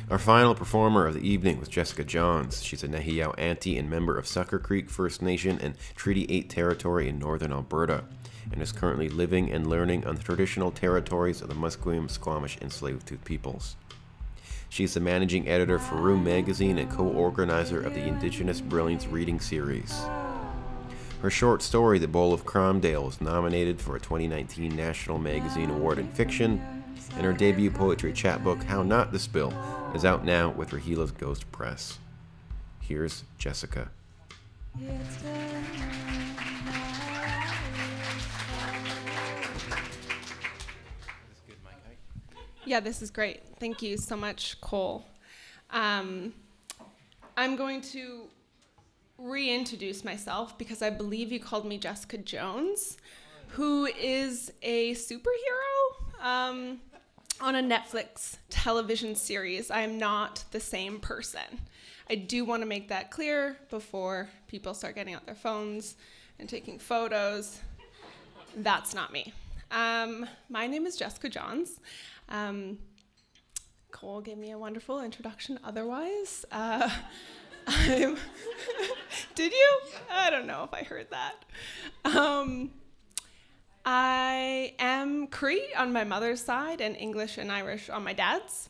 Our 0.09 0.19
final 0.19 0.53
performer 0.53 1.07
of 1.07 1.15
the 1.15 1.27
evening 1.27 1.59
was 1.59 1.67
Jessica 1.67 2.03
Johns. 2.03 2.63
She's 2.63 2.83
a 2.83 2.87
Nehiyaw 2.87 3.33
Auntie 3.37 3.77
and 3.77 3.89
member 3.89 4.17
of 4.17 4.27
Sucker 4.27 4.59
Creek 4.59 4.89
First 4.89 5.21
Nation 5.21 5.59
and 5.59 5.75
Treaty 5.95 6.27
8 6.29 6.49
territory 6.49 7.09
in 7.09 7.17
northern 7.17 7.51
Alberta, 7.51 8.03
and 8.53 8.61
is 8.61 8.71
currently 8.71 9.09
living 9.09 9.51
and 9.51 9.67
learning 9.67 10.05
on 10.05 10.15
the 10.15 10.23
traditional 10.23 10.71
territories 10.71 11.41
of 11.41 11.49
the 11.49 11.55
Musqueam, 11.55 12.09
Squamish, 12.09 12.57
and 12.61 12.71
Tsleil-Waututh 12.71 13.25
peoples. 13.25 13.75
She 14.69 14.83
is 14.83 14.93
the 14.93 14.99
managing 14.99 15.47
editor 15.47 15.77
for 15.77 15.95
Room 15.95 16.23
Magazine 16.23 16.77
and 16.77 16.89
co-organizer 16.89 17.81
of 17.81 17.93
the 17.93 18.03
Indigenous 18.03 18.61
Brilliance 18.61 19.07
Reading 19.07 19.39
Series. 19.39 20.01
Her 21.21 21.29
short 21.29 21.61
story, 21.61 21.99
The 21.99 22.07
Bull 22.07 22.33
of 22.33 22.45
Cromdale, 22.45 23.05
was 23.05 23.21
nominated 23.21 23.79
for 23.81 23.95
a 23.95 23.99
2019 23.99 24.75
National 24.75 25.17
Magazine 25.17 25.69
Award 25.69 25.99
in 25.99 26.07
Fiction, 26.09 26.61
and 27.15 27.25
her 27.25 27.33
debut 27.33 27.71
poetry 27.71 28.13
chapbook, 28.13 28.63
How 28.63 28.83
Not 28.83 29.11
to 29.11 29.19
Spill, 29.19 29.53
is 29.95 30.05
out 30.05 30.25
now 30.25 30.49
with 30.51 30.73
Rahila's 30.73 31.11
Ghost 31.11 31.51
Press. 31.51 31.99
Here's 32.81 33.23
Jessica. 33.37 33.89
Yeah, 42.65 42.79
this 42.79 43.01
is 43.01 43.11
great. 43.11 43.41
Thank 43.59 43.81
you 43.81 43.97
so 43.97 44.15
much, 44.15 44.59
Cole. 44.61 45.05
Um, 45.71 46.33
I'm 47.35 47.57
going 47.57 47.81
to 47.81 48.27
reintroduce 49.17 50.05
myself 50.05 50.57
because 50.57 50.81
I 50.81 50.89
believe 50.89 51.29
you 51.31 51.41
called 51.41 51.65
me 51.65 51.77
Jessica 51.77 52.17
Jones, 52.17 52.97
who 53.49 53.85
is 53.85 54.53
a 54.61 54.93
superhero 54.93 56.23
um, 56.23 56.79
on 57.41 57.55
a 57.55 57.61
Netflix 57.61 58.37
television 58.49 59.13
series. 59.13 59.69
I 59.69 59.81
am 59.81 59.97
not 59.97 60.45
the 60.51 60.61
same 60.61 60.99
person. 61.01 61.59
I 62.09 62.15
do 62.15 62.45
want 62.45 62.61
to 62.61 62.67
make 62.67 62.87
that 62.87 63.11
clear 63.11 63.57
before 63.69 64.29
people 64.47 64.73
start 64.73 64.95
getting 64.95 65.15
out 65.15 65.25
their 65.25 65.35
phones 65.35 65.95
and 66.39 66.47
taking 66.47 66.79
photos. 66.79 67.59
That's 68.55 68.95
not 68.95 69.11
me. 69.11 69.33
Um, 69.71 70.27
my 70.49 70.67
name 70.67 70.85
is 70.85 70.95
Jessica 70.95 71.29
Johns. 71.29 71.79
Um, 72.33 72.79
Cole 73.91 74.19
gave 74.19 74.39
me 74.39 74.51
a 74.51 74.57
wonderful 74.57 75.01
introduction 75.01 75.59
otherwise. 75.63 76.43
Uh, 76.51 76.89
Did 79.35 79.51
you? 79.53 79.79
I 80.11 80.31
don't 80.31 80.47
know 80.47 80.63
if 80.63 80.73
I 80.73 80.81
heard 80.81 81.07
that. 81.11 81.45
Um, 82.03 82.71
I 83.85 84.73
am 84.79 85.27
Cree 85.27 85.67
on 85.77 85.93
my 85.93 86.03
mother's 86.03 86.41
side 86.41 86.81
and 86.81 86.97
English 86.97 87.37
and 87.37 87.51
Irish 87.51 87.87
on 87.87 88.03
my 88.03 88.13
dad's. 88.13 88.69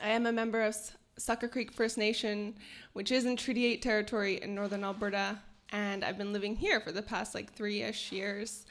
I 0.00 0.10
am 0.10 0.26
a 0.26 0.32
member 0.32 0.62
of 0.62 0.76
Sucker 1.18 1.48
Creek 1.48 1.72
First 1.72 1.98
Nation, 1.98 2.54
which 2.92 3.10
is 3.10 3.24
in 3.26 3.36
Treaty 3.36 3.66
8 3.66 3.82
territory 3.82 4.40
in 4.40 4.54
northern 4.54 4.84
Alberta, 4.84 5.40
and 5.70 6.04
I've 6.04 6.16
been 6.16 6.32
living 6.32 6.54
here 6.54 6.80
for 6.80 6.92
the 6.92 7.02
past 7.02 7.34
like 7.34 7.52
three 7.52 7.82
ish 7.82 8.12
years 8.12 8.64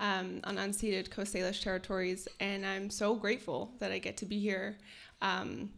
um, 0.00 0.40
on 0.44 0.56
unceded 0.56 1.10
Coast 1.10 1.34
Salish 1.34 1.62
territories, 1.62 2.28
and 2.40 2.66
I'm 2.66 2.90
so 2.90 3.14
grateful 3.14 3.72
that 3.78 3.92
I 3.92 3.98
get 3.98 4.16
to 4.18 4.26
be 4.26 4.38
here, 4.38 4.76
um, 5.22 5.70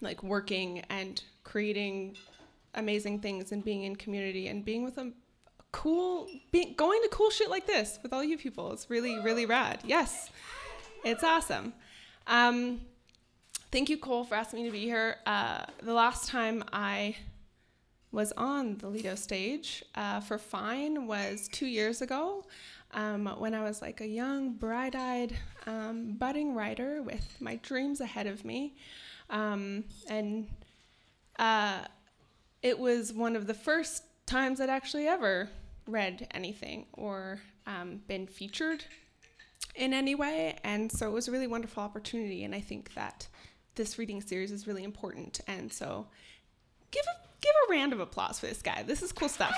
like 0.00 0.22
working 0.22 0.82
and 0.88 1.22
creating 1.44 2.16
amazing 2.74 3.20
things 3.20 3.52
and 3.52 3.64
being 3.64 3.82
in 3.84 3.96
community 3.96 4.48
and 4.48 4.64
being 4.64 4.84
with 4.84 4.98
a 4.98 5.12
cool, 5.72 6.28
being, 6.52 6.74
going 6.74 7.00
to 7.02 7.08
cool 7.10 7.30
shit 7.30 7.50
like 7.50 7.66
this 7.66 7.98
with 8.02 8.12
all 8.12 8.24
you 8.24 8.38
people. 8.38 8.72
It's 8.72 8.88
really, 8.88 9.18
really 9.20 9.46
rad. 9.46 9.80
Yes, 9.84 10.30
it's 11.04 11.22
awesome. 11.22 11.72
Um, 12.26 12.80
thank 13.70 13.90
you, 13.90 13.98
Cole, 13.98 14.24
for 14.24 14.34
asking 14.34 14.60
me 14.60 14.66
to 14.66 14.72
be 14.72 14.84
here. 14.84 15.16
Uh, 15.26 15.64
the 15.82 15.94
last 15.94 16.28
time 16.28 16.64
I 16.72 17.16
was 18.12 18.32
on 18.32 18.76
the 18.78 18.88
Lido 18.88 19.14
stage 19.14 19.84
uh, 19.94 20.20
for 20.20 20.38
Fine 20.38 21.06
was 21.06 21.48
two 21.52 21.66
years 21.66 22.02
ago 22.02 22.44
um, 22.92 23.26
when 23.38 23.54
I 23.54 23.62
was 23.62 23.80
like 23.80 24.00
a 24.00 24.06
young, 24.06 24.52
bright 24.54 24.94
eyed, 24.94 25.36
um, 25.66 26.12
budding 26.18 26.54
writer 26.54 27.02
with 27.02 27.36
my 27.40 27.56
dreams 27.56 28.00
ahead 28.00 28.26
of 28.26 28.44
me. 28.44 28.74
Um, 29.28 29.84
and 30.08 30.48
uh, 31.38 31.80
it 32.62 32.78
was 32.78 33.12
one 33.12 33.36
of 33.36 33.46
the 33.46 33.54
first 33.54 34.04
times 34.26 34.60
I'd 34.60 34.70
actually 34.70 35.06
ever 35.06 35.48
read 35.86 36.26
anything 36.32 36.86
or 36.92 37.40
um, 37.66 38.00
been 38.06 38.26
featured 38.26 38.84
in 39.74 39.92
any 39.92 40.14
way. 40.14 40.56
And 40.64 40.90
so 40.90 41.08
it 41.08 41.12
was 41.12 41.28
a 41.28 41.32
really 41.32 41.46
wonderful 41.46 41.82
opportunity. 41.82 42.44
And 42.44 42.54
I 42.54 42.60
think 42.60 42.94
that 42.94 43.28
this 43.76 43.98
reading 43.98 44.20
series 44.20 44.50
is 44.50 44.66
really 44.66 44.84
important. 44.84 45.40
And 45.46 45.72
so 45.72 46.06
give 46.90 47.04
a, 47.04 47.28
give 47.40 47.52
a 47.68 47.72
round 47.72 47.92
of 47.92 48.00
applause 48.00 48.40
for 48.40 48.46
this 48.46 48.62
guy. 48.62 48.82
This 48.82 49.02
is 49.02 49.12
cool 49.12 49.28
stuff. 49.28 49.54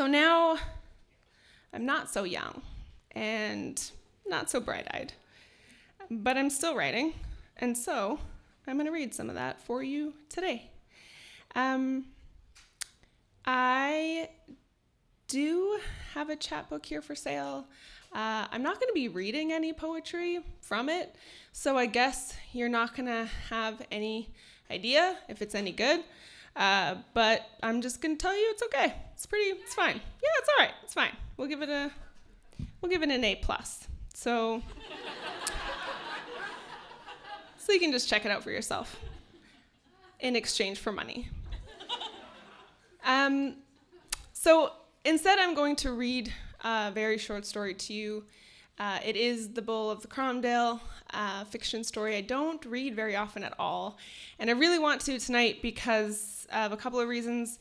So 0.00 0.06
now 0.06 0.56
I'm 1.74 1.84
not 1.84 2.08
so 2.08 2.24
young 2.24 2.62
and 3.12 3.78
not 4.26 4.48
so 4.48 4.58
bright 4.58 4.86
eyed, 4.94 5.12
but 6.10 6.38
I'm 6.38 6.48
still 6.48 6.74
writing. 6.74 7.12
And 7.58 7.76
so 7.76 8.18
I'm 8.66 8.76
going 8.76 8.86
to 8.86 8.92
read 8.92 9.12
some 9.14 9.28
of 9.28 9.34
that 9.34 9.60
for 9.60 9.82
you 9.82 10.14
today. 10.30 10.70
Um, 11.54 12.06
I 13.44 14.30
do 15.28 15.78
have 16.14 16.30
a 16.30 16.36
chapbook 16.36 16.86
here 16.86 17.02
for 17.02 17.14
sale. 17.14 17.66
Uh, 18.10 18.46
I'm 18.50 18.62
not 18.62 18.80
going 18.80 18.88
to 18.88 18.94
be 18.94 19.08
reading 19.08 19.52
any 19.52 19.74
poetry 19.74 20.40
from 20.62 20.88
it, 20.88 21.14
so 21.52 21.76
I 21.76 21.84
guess 21.84 22.34
you're 22.54 22.70
not 22.70 22.96
going 22.96 23.04
to 23.04 23.28
have 23.50 23.82
any 23.90 24.30
idea 24.70 25.18
if 25.28 25.42
it's 25.42 25.54
any 25.54 25.72
good. 25.72 26.02
Uh, 26.56 26.96
but 27.14 27.48
I'm 27.62 27.80
just 27.80 28.02
to 28.02 28.16
tell 28.16 28.36
you 28.36 28.48
it's 28.50 28.62
okay. 28.64 28.94
It's 29.14 29.26
pretty. 29.26 29.50
It's 29.60 29.74
fine. 29.74 29.96
Yeah, 29.96 30.28
it's 30.38 30.48
all 30.48 30.64
right. 30.64 30.74
It's 30.82 30.94
fine. 30.94 31.16
We'll 31.36 31.48
give 31.48 31.62
it 31.62 31.68
a. 31.68 31.90
We'll 32.80 32.90
give 32.90 33.02
it 33.02 33.10
an 33.10 33.24
A 33.24 33.36
plus. 33.36 33.86
So. 34.14 34.62
so 37.58 37.72
you 37.72 37.80
can 37.80 37.92
just 37.92 38.08
check 38.08 38.24
it 38.24 38.30
out 38.30 38.42
for 38.42 38.50
yourself. 38.50 38.98
In 40.20 40.36
exchange 40.36 40.78
for 40.78 40.92
money. 40.92 41.28
Um, 43.04 43.56
so 44.32 44.72
instead, 45.04 45.38
I'm 45.38 45.54
going 45.54 45.76
to 45.76 45.92
read 45.92 46.32
a 46.62 46.90
very 46.90 47.18
short 47.18 47.46
story 47.46 47.74
to 47.74 47.92
you. 47.92 48.24
Uh, 48.80 48.98
it 49.04 49.14
is 49.14 49.50
The 49.50 49.60
Bull 49.60 49.90
of 49.90 50.00
the 50.00 50.08
Cromdale, 50.08 50.80
uh, 51.12 51.44
fiction 51.44 51.84
story 51.84 52.16
I 52.16 52.22
don't 52.22 52.64
read 52.64 52.96
very 52.96 53.14
often 53.14 53.44
at 53.44 53.52
all. 53.58 53.98
And 54.38 54.48
I 54.48 54.54
really 54.54 54.78
want 54.78 55.02
to 55.02 55.18
tonight 55.18 55.60
because 55.60 56.46
of 56.50 56.72
a 56.72 56.78
couple 56.78 56.98
of 56.98 57.06
reasons. 57.06 57.58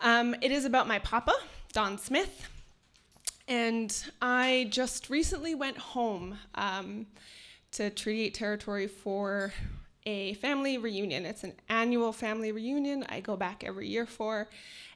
Um, 0.00 0.34
it 0.42 0.50
is 0.50 0.64
about 0.64 0.88
my 0.88 0.98
papa, 0.98 1.34
Don 1.72 1.98
Smith. 1.98 2.48
And 3.46 3.96
I 4.20 4.66
just 4.70 5.08
recently 5.08 5.54
went 5.54 5.78
home 5.78 6.36
um, 6.56 7.06
to 7.70 7.90
Treaty 7.90 8.24
8 8.24 8.34
territory 8.34 8.88
for 8.88 9.52
a 10.04 10.34
family 10.34 10.78
reunion. 10.78 11.26
It's 11.26 11.44
an 11.44 11.52
annual 11.68 12.12
family 12.12 12.50
reunion 12.50 13.06
I 13.08 13.20
go 13.20 13.36
back 13.36 13.62
every 13.62 13.86
year 13.86 14.04
for. 14.04 14.48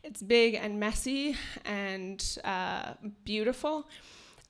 It's 0.03 0.20
big 0.20 0.55
and 0.55 0.81
messy 0.81 1.37
and 1.64 2.24
uh, 2.42 2.94
beautiful. 3.24 3.87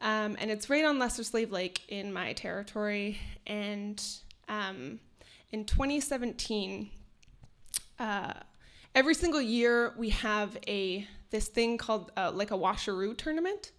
Um, 0.01 0.37
and 0.39 0.51
it's 0.51 0.71
right 0.71 0.85
on 0.85 0.99
Lesser 0.99 1.25
Slave 1.25 1.51
Lake 1.51 1.83
in 1.89 2.13
my 2.13 2.33
territory. 2.33 3.19
And 3.47 4.03
um, 4.49 5.01
in 5.51 5.65
2017, 5.65 6.91
uh, 7.99 8.33
every 8.95 9.15
single 9.15 9.43
year 9.43 9.95
we 9.97 10.11
have 10.11 10.57
a 10.67 11.07
this 11.31 11.49
thing 11.49 11.77
called 11.77 12.11
uh, 12.17 12.31
like 12.33 12.51
a 12.51 12.57
washeroo 12.57 13.17
tournament. 13.17 13.73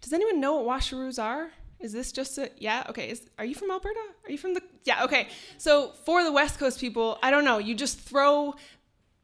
Does 0.00 0.12
anyone 0.12 0.40
know 0.40 0.60
what 0.60 0.82
washeroos 0.82 1.22
are? 1.22 1.50
Is 1.78 1.92
this 1.92 2.12
just 2.12 2.36
a 2.38 2.50
yeah? 2.58 2.84
Okay. 2.90 3.10
Is, 3.10 3.28
are 3.38 3.44
you 3.44 3.54
from 3.54 3.70
Alberta? 3.70 4.00
Are 4.24 4.30
you 4.30 4.38
from 4.38 4.54
the 4.54 4.62
yeah? 4.84 5.04
Okay. 5.04 5.28
So 5.56 5.92
for 6.04 6.22
the 6.22 6.32
West 6.32 6.58
Coast 6.58 6.80
people, 6.80 7.18
I 7.22 7.30
don't 7.30 7.44
know. 7.44 7.58
You 7.58 7.74
just 7.74 7.98
throw 8.00 8.54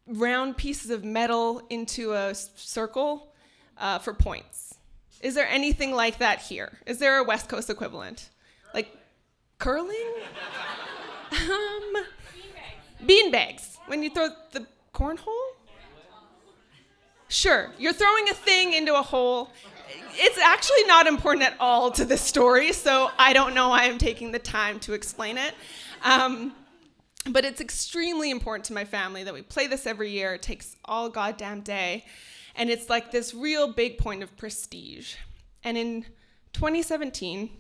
round 0.06 0.56
pieces 0.56 0.90
of 0.90 1.04
metal 1.04 1.62
into 1.68 2.12
a 2.12 2.35
circle 2.35 3.35
uh, 3.76 3.98
for 3.98 4.14
points. 4.14 4.65
Is 5.26 5.34
there 5.34 5.48
anything 5.48 5.92
like 5.92 6.18
that 6.18 6.40
here? 6.40 6.78
Is 6.86 7.00
there 7.00 7.18
a 7.18 7.24
West 7.24 7.48
Coast 7.48 7.68
equivalent? 7.68 8.30
Like 8.72 8.96
curling? 9.58 10.12
um, 11.32 11.96
bean 13.04 13.32
bags. 13.32 13.76
When 13.88 14.04
you 14.04 14.10
throw 14.10 14.28
the 14.52 14.64
cornhole? 14.94 15.48
Sure, 17.26 17.72
you're 17.76 17.92
throwing 17.92 18.28
a 18.28 18.34
thing 18.34 18.72
into 18.74 18.94
a 18.94 19.02
hole. 19.02 19.50
It's 20.14 20.38
actually 20.38 20.84
not 20.84 21.08
important 21.08 21.44
at 21.44 21.56
all 21.58 21.90
to 21.90 22.04
this 22.04 22.20
story, 22.20 22.72
so 22.72 23.10
I 23.18 23.32
don't 23.32 23.52
know 23.52 23.70
why 23.70 23.86
I'm 23.86 23.98
taking 23.98 24.30
the 24.30 24.38
time 24.38 24.78
to 24.80 24.92
explain 24.92 25.38
it. 25.38 25.54
Um, 26.04 26.54
but 27.28 27.44
it's 27.44 27.60
extremely 27.60 28.30
important 28.30 28.64
to 28.66 28.74
my 28.74 28.84
family 28.84 29.24
that 29.24 29.34
we 29.34 29.42
play 29.42 29.66
this 29.66 29.88
every 29.88 30.12
year. 30.12 30.34
It 30.34 30.42
takes 30.42 30.76
all 30.84 31.08
goddamn 31.08 31.62
day. 31.62 32.04
And 32.56 32.70
it's 32.70 32.88
like 32.88 33.10
this 33.12 33.34
real 33.34 33.72
big 33.72 33.98
point 33.98 34.22
of 34.22 34.36
prestige. 34.36 35.14
And 35.62 35.76
in 35.76 36.06
2017, 36.54 37.50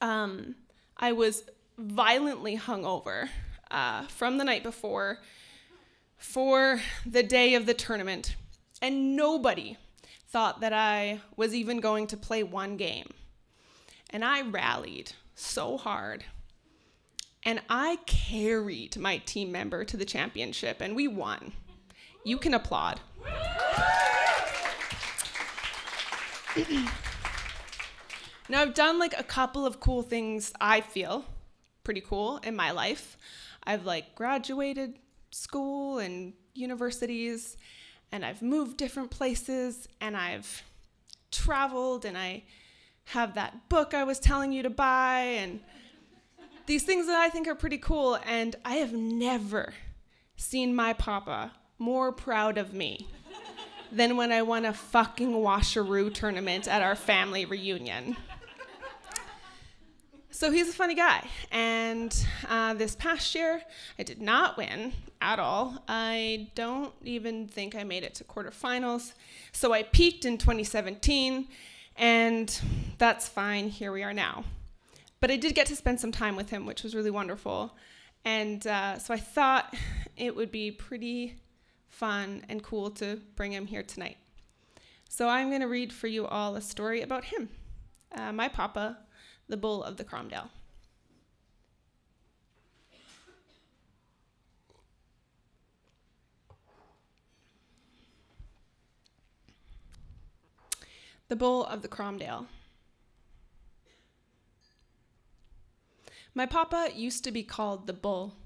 um, 0.00 0.54
I 0.96 1.12
was 1.12 1.44
violently 1.76 2.56
hungover 2.56 3.28
uh, 3.70 4.02
from 4.06 4.38
the 4.38 4.44
night 4.44 4.62
before 4.62 5.18
for 6.16 6.80
the 7.06 7.22
day 7.22 7.54
of 7.54 7.66
the 7.66 7.74
tournament. 7.74 8.34
And 8.80 9.14
nobody 9.14 9.76
thought 10.28 10.60
that 10.60 10.72
I 10.72 11.20
was 11.36 11.54
even 11.54 11.80
going 11.80 12.06
to 12.08 12.16
play 12.16 12.42
one 12.42 12.76
game. 12.76 13.10
And 14.10 14.24
I 14.24 14.42
rallied 14.42 15.12
so 15.34 15.76
hard. 15.76 16.24
And 17.44 17.60
I 17.68 17.98
carried 18.06 18.96
my 18.96 19.18
team 19.18 19.52
member 19.52 19.84
to 19.84 19.96
the 19.96 20.04
championship, 20.04 20.80
and 20.80 20.96
we 20.96 21.08
won. 21.08 21.52
You 22.24 22.36
can 22.36 22.52
applaud. 22.52 23.00
now, 28.48 28.62
I've 28.62 28.74
done 28.74 28.98
like 28.98 29.14
a 29.18 29.22
couple 29.22 29.64
of 29.64 29.80
cool 29.80 30.02
things 30.02 30.52
I 30.60 30.80
feel 30.80 31.24
pretty 31.84 32.00
cool 32.00 32.38
in 32.38 32.56
my 32.56 32.70
life. 32.70 33.16
I've 33.64 33.84
like 33.86 34.14
graduated 34.14 34.98
school 35.30 35.98
and 35.98 36.32
universities, 36.54 37.56
and 38.10 38.24
I've 38.24 38.42
moved 38.42 38.76
different 38.76 39.10
places, 39.10 39.88
and 40.00 40.16
I've 40.16 40.62
traveled, 41.30 42.04
and 42.04 42.16
I 42.18 42.44
have 43.04 43.34
that 43.34 43.68
book 43.68 43.94
I 43.94 44.04
was 44.04 44.18
telling 44.18 44.52
you 44.52 44.62
to 44.62 44.70
buy, 44.70 45.20
and 45.20 45.60
these 46.66 46.82
things 46.82 47.06
that 47.06 47.16
I 47.16 47.30
think 47.30 47.48
are 47.48 47.54
pretty 47.54 47.78
cool. 47.78 48.18
And 48.26 48.56
I 48.64 48.74
have 48.76 48.92
never 48.92 49.74
seen 50.36 50.74
my 50.74 50.92
papa 50.92 51.52
more 51.78 52.12
proud 52.12 52.58
of 52.58 52.72
me 52.72 53.06
than 53.90 54.16
when 54.16 54.32
I 54.32 54.42
won 54.42 54.64
a 54.64 54.72
fucking 54.72 55.32
washeroo 55.32 56.12
tournament 56.12 56.68
at 56.68 56.82
our 56.82 56.96
family 56.96 57.44
reunion. 57.44 58.16
So 60.30 60.52
he's 60.52 60.68
a 60.68 60.72
funny 60.72 60.94
guy. 60.94 61.26
And 61.50 62.14
uh, 62.48 62.74
this 62.74 62.94
past 62.94 63.34
year, 63.34 63.60
I 63.98 64.04
did 64.04 64.22
not 64.22 64.56
win 64.56 64.92
at 65.20 65.40
all. 65.40 65.82
I 65.88 66.50
don't 66.54 66.92
even 67.02 67.48
think 67.48 67.74
I 67.74 67.82
made 67.82 68.04
it 68.04 68.14
to 68.16 68.24
quarterfinals. 68.24 69.14
So 69.50 69.72
I 69.72 69.82
peaked 69.82 70.24
in 70.24 70.38
2017, 70.38 71.48
and 71.96 72.60
that's 72.98 73.26
fine. 73.26 73.68
Here 73.68 73.90
we 73.90 74.04
are 74.04 74.12
now. 74.12 74.44
But 75.20 75.32
I 75.32 75.36
did 75.36 75.56
get 75.56 75.66
to 75.68 75.76
spend 75.76 75.98
some 75.98 76.12
time 76.12 76.36
with 76.36 76.50
him, 76.50 76.66
which 76.66 76.84
was 76.84 76.94
really 76.94 77.10
wonderful. 77.10 77.76
And 78.24 78.64
uh, 78.64 78.98
so 78.98 79.12
I 79.12 79.18
thought 79.18 79.74
it 80.16 80.36
would 80.36 80.52
be 80.52 80.70
pretty 80.70 81.34
fun 81.88 82.44
and 82.48 82.62
cool 82.62 82.90
to 82.92 83.20
bring 83.36 83.52
him 83.52 83.66
here 83.66 83.82
tonight. 83.82 84.16
So 85.08 85.28
I'm 85.28 85.48
going 85.48 85.62
to 85.62 85.68
read 85.68 85.92
for 85.92 86.06
you 86.06 86.26
all 86.26 86.54
a 86.54 86.60
story 86.60 87.00
about 87.00 87.24
him, 87.24 87.48
uh, 88.14 88.32
my 88.32 88.48
papa, 88.48 88.98
the 89.48 89.56
bull 89.56 89.82
of 89.82 89.96
the 89.96 90.04
Cromdale. 90.04 90.50
The 101.28 101.36
bull 101.36 101.64
of 101.66 101.82
the 101.82 101.88
Cromdale. 101.88 102.46
My 106.34 106.46
papa 106.46 106.90
used 106.94 107.24
to 107.24 107.32
be 107.32 107.42
called 107.42 107.86
the 107.86 107.92
bull. 107.92 108.36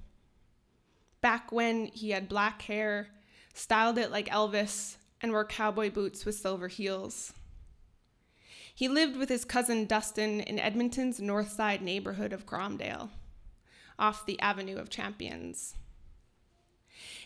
Back 1.20 1.52
when 1.52 1.86
he 1.86 2.10
had 2.10 2.28
black 2.28 2.62
hair, 2.62 3.08
styled 3.52 3.98
it 3.98 4.10
like 4.10 4.28
Elvis, 4.28 4.96
and 5.20 5.32
wore 5.32 5.44
cowboy 5.44 5.90
boots 5.90 6.24
with 6.24 6.34
silver 6.34 6.68
heels. 6.68 7.32
He 8.74 8.88
lived 8.88 9.16
with 9.16 9.28
his 9.28 9.44
cousin 9.44 9.86
Dustin 9.86 10.40
in 10.40 10.58
Edmonton's 10.58 11.20
north 11.20 11.52
side 11.52 11.82
neighborhood 11.82 12.32
of 12.32 12.46
Cromdale, 12.46 13.10
off 13.98 14.26
the 14.26 14.40
Avenue 14.40 14.78
of 14.78 14.90
Champions. 14.90 15.74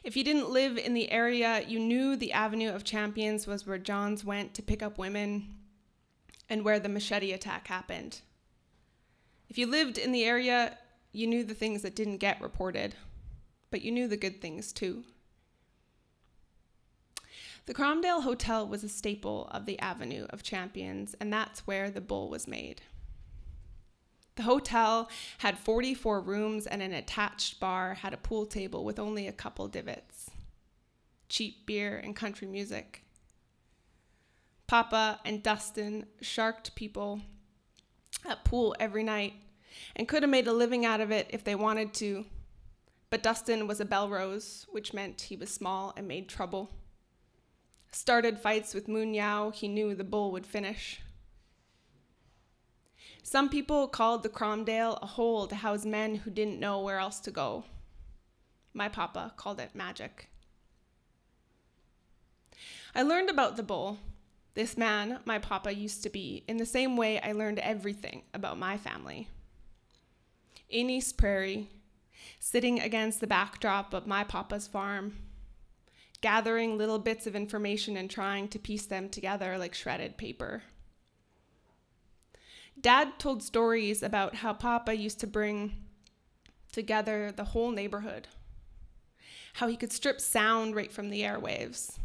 If 0.05 0.17
you 0.17 0.25
didn't 0.25 0.51
live 0.51 0.77
in 0.77 0.95
the 0.95 1.11
area, 1.11 1.65
you 1.67 1.79
knew 1.79 2.17
the 2.17 2.33
Avenue 2.33 2.71
of 2.71 2.85
Champions 2.85 3.47
was 3.47 3.67
where 3.67 3.79
Johns 3.79 4.25
went 4.25 4.55
to 4.55 4.62
pick 4.62 4.83
up 4.83 4.99
women 4.99 5.55
and 6.49 6.65
where 6.65 6.79
the 6.79 6.89
machete 6.89 7.33
attack 7.33 7.69
happened. 7.69 8.21
If 9.49 9.59
you 9.59 9.67
lived 9.67 9.99
in 9.99 10.12
the 10.12 10.25
area, 10.25 10.79
you 11.12 11.27
knew 11.27 11.45
the 11.45 11.55
things 11.55 11.83
that 11.83 11.97
didn't 11.97 12.19
get 12.19 12.41
reported, 12.41 12.95
but 13.71 13.83
you 13.83 13.91
knew 13.91 14.07
the 14.07 14.17
good 14.17 14.41
things 14.41 14.73
too. 14.73 15.05
The 17.67 17.75
Cromdale 17.75 18.23
Hotel 18.23 18.67
was 18.67 18.85
a 18.85 18.89
staple 18.89 19.49
of 19.51 19.67
the 19.67 19.79
Avenue 19.81 20.27
of 20.31 20.45
Champions, 20.45 21.17
and 21.21 21.33
that's 21.33 21.67
where 21.67 21.91
the 21.91 22.01
bull 22.01 22.31
was 22.31 22.47
made. 22.47 22.83
The 24.37 24.45
hotel 24.45 25.11
had 25.39 25.59
44 25.59 26.21
rooms 26.21 26.69
and 26.69 26.81
an 26.81 26.93
attached 26.93 27.59
bar 27.59 27.95
had 27.95 28.15
a 28.15 28.19
pool 28.19 28.47
table 28.47 28.85
with 28.85 29.01
only 29.01 29.27
a 29.27 29.33
couple 29.33 29.67
divots. 29.67 30.31
Cheap 31.29 31.67
beer 31.67 31.99
and 31.99 32.15
country 32.15 32.47
music. 32.47 33.03
Papa 34.69 35.21
and 35.25 35.43
Dustin 35.43 36.07
sharked 36.21 36.77
people 36.77 37.23
at 38.25 38.45
pool 38.45 38.77
every 38.79 39.03
night 39.03 39.33
and 39.97 40.07
could 40.07 40.23
have 40.23 40.31
made 40.31 40.47
a 40.47 40.53
living 40.53 40.85
out 40.85 41.01
of 41.01 41.11
it 41.11 41.27
if 41.31 41.43
they 41.43 41.57
wanted 41.57 41.95
to. 41.95 42.27
But 43.11 43.25
Dustin 43.25 43.67
was 43.67 43.81
a 43.81 43.85
Belrose, 43.85 44.67
which 44.71 44.95
meant 44.95 45.23
he 45.23 45.37
was 45.37 45.51
small 45.51 45.93
and 45.97 46.07
made 46.07 46.29
trouble. 46.29 46.71
Started 47.97 48.38
fights 48.38 48.74
with 48.74 48.88
Moon 48.88 49.14
Yao, 49.14 49.49
he 49.49 49.68
knew 49.68 49.94
the 49.94 50.05
bull 50.05 50.30
would 50.30 50.47
finish. 50.47 51.01
Some 53.22 53.49
people 53.49 53.88
called 53.88 54.22
the 54.22 54.28
Cromdale 54.28 54.99
a 55.01 55.07
hole 55.07 55.47
to 55.47 55.55
house 55.55 55.86
men 55.86 56.16
who 56.16 56.30
didn't 56.30 56.61
know 56.61 56.78
where 56.78 56.99
else 56.99 57.20
to 57.20 57.30
go. 57.30 57.64
My 58.74 58.90
papa 58.90 59.32
called 59.38 59.61
it 59.61 59.74
magic. 59.74 60.28
I 62.94 63.01
learned 63.01 63.30
about 63.30 63.57
the 63.57 63.62
bull, 63.62 63.97
this 64.53 64.76
man 64.76 65.20
my 65.24 65.38
papa 65.38 65.72
used 65.74 66.03
to 66.03 66.11
be, 66.11 66.44
in 66.47 66.59
the 66.59 66.66
same 66.66 66.99
way 66.99 67.18
I 67.22 67.32
learned 67.32 67.61
everything 67.61 68.24
about 68.34 68.59
my 68.59 68.76
family. 68.76 69.30
In 70.68 70.90
East 70.90 71.16
Prairie, 71.16 71.70
sitting 72.38 72.78
against 72.78 73.20
the 73.20 73.26
backdrop 73.26 73.94
of 73.94 74.07
my 74.07 74.22
papa's 74.22 74.68
farm, 74.68 75.16
gathering 76.27 76.77
little 76.77 76.99
bits 76.99 77.29
of 77.29 77.37
information 77.37 77.97
and 77.97 78.11
trying 78.11 78.49
to 78.49 78.59
piece 78.59 78.87
them 78.87 79.09
together 79.09 79.57
like 79.57 79.72
shredded 79.72 80.16
paper. 80.16 80.64
Dad 82.81 83.16
told 83.20 83.45
stories 83.45 84.03
about 84.03 84.35
how 84.35 84.53
Papa 84.53 84.97
used 84.97 85.20
to 85.20 85.29
bring 85.29 85.77
together 86.72 87.31
the 87.31 87.45
whole 87.45 87.70
neighborhood, 87.70 88.27
how 89.53 89.68
he 89.68 89.77
could 89.77 89.93
strip 89.93 90.20
sound 90.20 90.74
right 90.74 90.91
from 90.91 91.11
the 91.11 91.20
airwaves, 91.20 91.97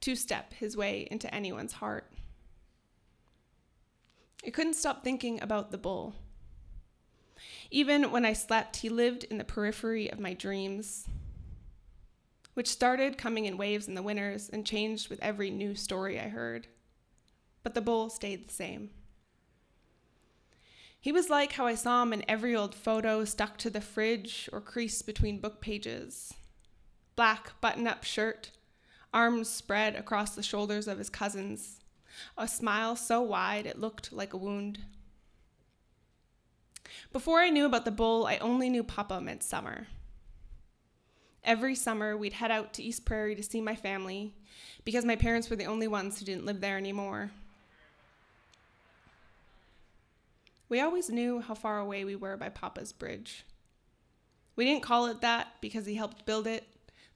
two 0.00 0.16
step 0.16 0.54
his 0.54 0.74
way 0.74 1.06
into 1.10 1.32
anyone's 1.34 1.74
heart. 1.74 2.10
I 4.46 4.48
couldn't 4.48 4.72
stop 4.72 5.04
thinking 5.04 5.38
about 5.42 5.70
the 5.70 5.76
bull. 5.76 6.14
Even 7.70 8.10
when 8.10 8.24
I 8.24 8.32
slept, 8.32 8.76
he 8.76 8.88
lived 8.88 9.24
in 9.24 9.36
the 9.36 9.44
periphery 9.44 10.10
of 10.10 10.18
my 10.18 10.32
dreams, 10.32 11.06
which 12.54 12.68
started 12.68 13.18
coming 13.18 13.44
in 13.44 13.58
waves 13.58 13.88
in 13.88 13.94
the 13.94 14.02
winters 14.02 14.48
and 14.48 14.64
changed 14.64 15.10
with 15.10 15.20
every 15.20 15.50
new 15.50 15.74
story 15.74 16.18
I 16.18 16.28
heard. 16.28 16.68
But 17.62 17.74
the 17.74 17.80
bull 17.80 18.08
stayed 18.08 18.48
the 18.48 18.52
same. 18.52 18.90
He 21.00 21.12
was 21.12 21.28
like 21.28 21.52
how 21.52 21.66
I 21.66 21.74
saw 21.74 22.02
him 22.02 22.14
in 22.14 22.24
every 22.26 22.56
old 22.56 22.74
photo 22.74 23.24
stuck 23.24 23.58
to 23.58 23.70
the 23.70 23.82
fridge 23.82 24.48
or 24.52 24.60
creased 24.60 25.04
between 25.04 25.38
book 25.38 25.60
pages. 25.60 26.32
Black 27.14 27.60
button 27.60 27.86
up 27.86 28.04
shirt, 28.04 28.52
arms 29.12 29.50
spread 29.50 29.96
across 29.96 30.34
the 30.34 30.42
shoulders 30.42 30.88
of 30.88 30.98
his 30.98 31.10
cousins, 31.10 31.80
a 32.38 32.48
smile 32.48 32.96
so 32.96 33.20
wide 33.20 33.66
it 33.66 33.78
looked 33.78 34.12
like 34.12 34.32
a 34.32 34.38
wound. 34.38 34.80
Before 37.12 37.40
I 37.40 37.50
knew 37.50 37.66
about 37.66 37.84
the 37.84 37.90
bull, 37.90 38.26
I 38.26 38.38
only 38.38 38.70
knew 38.70 38.82
Papa 38.82 39.20
meant 39.20 39.42
summer. 39.42 39.88
Every 41.44 41.74
summer, 41.74 42.16
we'd 42.16 42.32
head 42.32 42.50
out 42.50 42.72
to 42.74 42.82
East 42.82 43.04
Prairie 43.04 43.34
to 43.34 43.42
see 43.42 43.60
my 43.60 43.76
family 43.76 44.32
because 44.84 45.04
my 45.04 45.16
parents 45.16 45.50
were 45.50 45.56
the 45.56 45.66
only 45.66 45.86
ones 45.86 46.18
who 46.18 46.24
didn't 46.24 46.46
live 46.46 46.60
there 46.60 46.78
anymore. 46.78 47.30
We 50.70 50.80
always 50.80 51.10
knew 51.10 51.40
how 51.40 51.54
far 51.54 51.78
away 51.78 52.04
we 52.04 52.16
were 52.16 52.38
by 52.38 52.48
Papa's 52.48 52.92
bridge. 52.92 53.44
We 54.56 54.64
didn't 54.64 54.82
call 54.82 55.06
it 55.06 55.20
that 55.20 55.48
because 55.60 55.84
he 55.84 55.96
helped 55.96 56.24
build 56.24 56.46
it, 56.46 56.66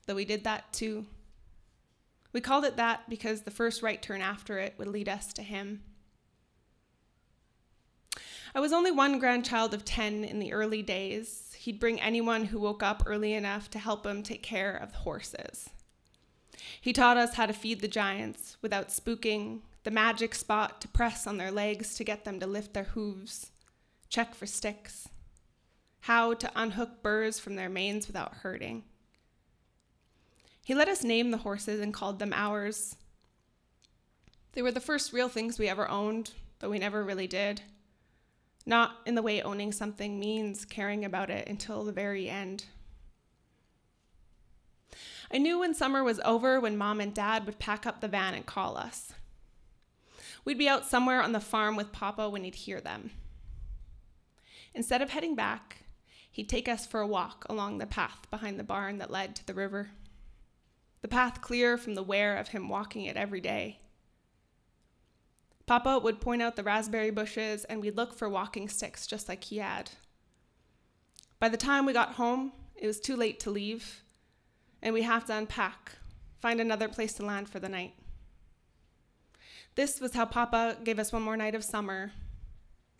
though 0.06 0.14
we 0.14 0.26
did 0.26 0.44
that 0.44 0.72
too. 0.72 1.06
We 2.32 2.42
called 2.42 2.64
it 2.64 2.76
that 2.76 3.08
because 3.08 3.42
the 3.42 3.50
first 3.50 3.82
right 3.82 4.02
turn 4.02 4.20
after 4.20 4.58
it 4.58 4.74
would 4.76 4.88
lead 4.88 5.08
us 5.08 5.32
to 5.32 5.42
him. 5.42 5.82
I 8.54 8.60
was 8.60 8.72
only 8.72 8.90
one 8.90 9.18
grandchild 9.18 9.74
of 9.74 9.84
10 9.84 10.24
in 10.24 10.38
the 10.38 10.52
early 10.52 10.82
days. 10.82 11.54
He'd 11.58 11.80
bring 11.80 12.00
anyone 12.00 12.46
who 12.46 12.60
woke 12.60 12.82
up 12.82 13.02
early 13.06 13.34
enough 13.34 13.70
to 13.70 13.78
help 13.78 14.06
him 14.06 14.22
take 14.22 14.42
care 14.42 14.74
of 14.74 14.92
the 14.92 14.98
horses. 14.98 15.70
He 16.80 16.92
taught 16.92 17.16
us 17.16 17.34
how 17.34 17.46
to 17.46 17.52
feed 17.52 17.80
the 17.80 17.88
giants 17.88 18.56
without 18.62 18.88
spooking, 18.88 19.60
the 19.84 19.90
magic 19.90 20.34
spot 20.34 20.80
to 20.80 20.88
press 20.88 21.26
on 21.26 21.36
their 21.36 21.50
legs 21.50 21.94
to 21.96 22.04
get 22.04 22.24
them 22.24 22.40
to 22.40 22.46
lift 22.46 22.74
their 22.74 22.84
hooves, 22.84 23.50
check 24.08 24.34
for 24.34 24.46
sticks, 24.46 25.08
how 26.00 26.34
to 26.34 26.50
unhook 26.56 27.02
burrs 27.02 27.38
from 27.38 27.56
their 27.56 27.68
manes 27.68 28.06
without 28.06 28.34
hurting. 28.34 28.84
He 30.64 30.74
let 30.74 30.88
us 30.88 31.04
name 31.04 31.30
the 31.30 31.38
horses 31.38 31.80
and 31.80 31.94
called 31.94 32.18
them 32.18 32.32
ours. 32.34 32.96
They 34.52 34.62
were 34.62 34.72
the 34.72 34.80
first 34.80 35.12
real 35.12 35.28
things 35.28 35.58
we 35.58 35.68
ever 35.68 35.88
owned, 35.88 36.32
though 36.58 36.70
we 36.70 36.78
never 36.78 37.04
really 37.04 37.26
did. 37.26 37.62
Not 38.68 38.98
in 39.06 39.14
the 39.14 39.22
way 39.22 39.40
owning 39.40 39.72
something 39.72 40.20
means 40.20 40.66
caring 40.66 41.02
about 41.02 41.30
it 41.30 41.48
until 41.48 41.84
the 41.84 41.90
very 41.90 42.28
end. 42.28 42.66
I 45.32 45.38
knew 45.38 45.60
when 45.60 45.72
summer 45.72 46.04
was 46.04 46.20
over 46.22 46.60
when 46.60 46.76
mom 46.76 47.00
and 47.00 47.14
dad 47.14 47.46
would 47.46 47.58
pack 47.58 47.86
up 47.86 48.02
the 48.02 48.08
van 48.08 48.34
and 48.34 48.44
call 48.44 48.76
us. 48.76 49.14
We'd 50.44 50.58
be 50.58 50.68
out 50.68 50.84
somewhere 50.84 51.22
on 51.22 51.32
the 51.32 51.40
farm 51.40 51.76
with 51.76 51.92
Papa 51.92 52.28
when 52.28 52.44
he'd 52.44 52.56
hear 52.56 52.78
them. 52.78 53.12
Instead 54.74 55.00
of 55.00 55.08
heading 55.08 55.34
back, 55.34 55.84
he'd 56.30 56.50
take 56.50 56.68
us 56.68 56.86
for 56.86 57.00
a 57.00 57.06
walk 57.06 57.46
along 57.48 57.78
the 57.78 57.86
path 57.86 58.30
behind 58.30 58.58
the 58.58 58.64
barn 58.64 58.98
that 58.98 59.10
led 59.10 59.34
to 59.36 59.46
the 59.46 59.54
river. 59.54 59.92
The 61.00 61.08
path 61.08 61.40
clear 61.40 61.78
from 61.78 61.94
the 61.94 62.02
wear 62.02 62.36
of 62.36 62.48
him 62.48 62.68
walking 62.68 63.06
it 63.06 63.16
every 63.16 63.40
day. 63.40 63.80
Papa 65.68 66.00
would 66.02 66.18
point 66.18 66.40
out 66.40 66.56
the 66.56 66.62
raspberry 66.62 67.10
bushes 67.10 67.64
and 67.64 67.82
we'd 67.82 67.94
look 67.94 68.14
for 68.14 68.26
walking 68.26 68.70
sticks 68.70 69.06
just 69.06 69.28
like 69.28 69.44
he 69.44 69.58
had. 69.58 69.90
By 71.38 71.50
the 71.50 71.58
time 71.58 71.84
we 71.84 71.92
got 71.92 72.14
home, 72.14 72.52
it 72.74 72.86
was 72.86 72.98
too 72.98 73.14
late 73.14 73.38
to 73.40 73.50
leave, 73.50 74.02
and 74.82 74.94
we 74.94 75.02
have 75.02 75.26
to 75.26 75.36
unpack, 75.36 75.92
find 76.40 76.58
another 76.58 76.88
place 76.88 77.12
to 77.14 77.24
land 77.24 77.50
for 77.50 77.60
the 77.60 77.68
night. 77.68 77.92
This 79.74 80.00
was 80.00 80.14
how 80.14 80.24
Papa 80.24 80.78
gave 80.82 80.98
us 80.98 81.12
one 81.12 81.22
more 81.22 81.36
night 81.36 81.54
of 81.54 81.62
summer. 81.62 82.12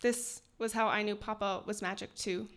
This 0.01 0.43
was 0.59 0.73
how 0.73 0.87
I 0.87 1.01
knew 1.01 1.15
Papa 1.15 1.63
was 1.65 1.81
magic 1.81 2.13
too. 2.13 2.49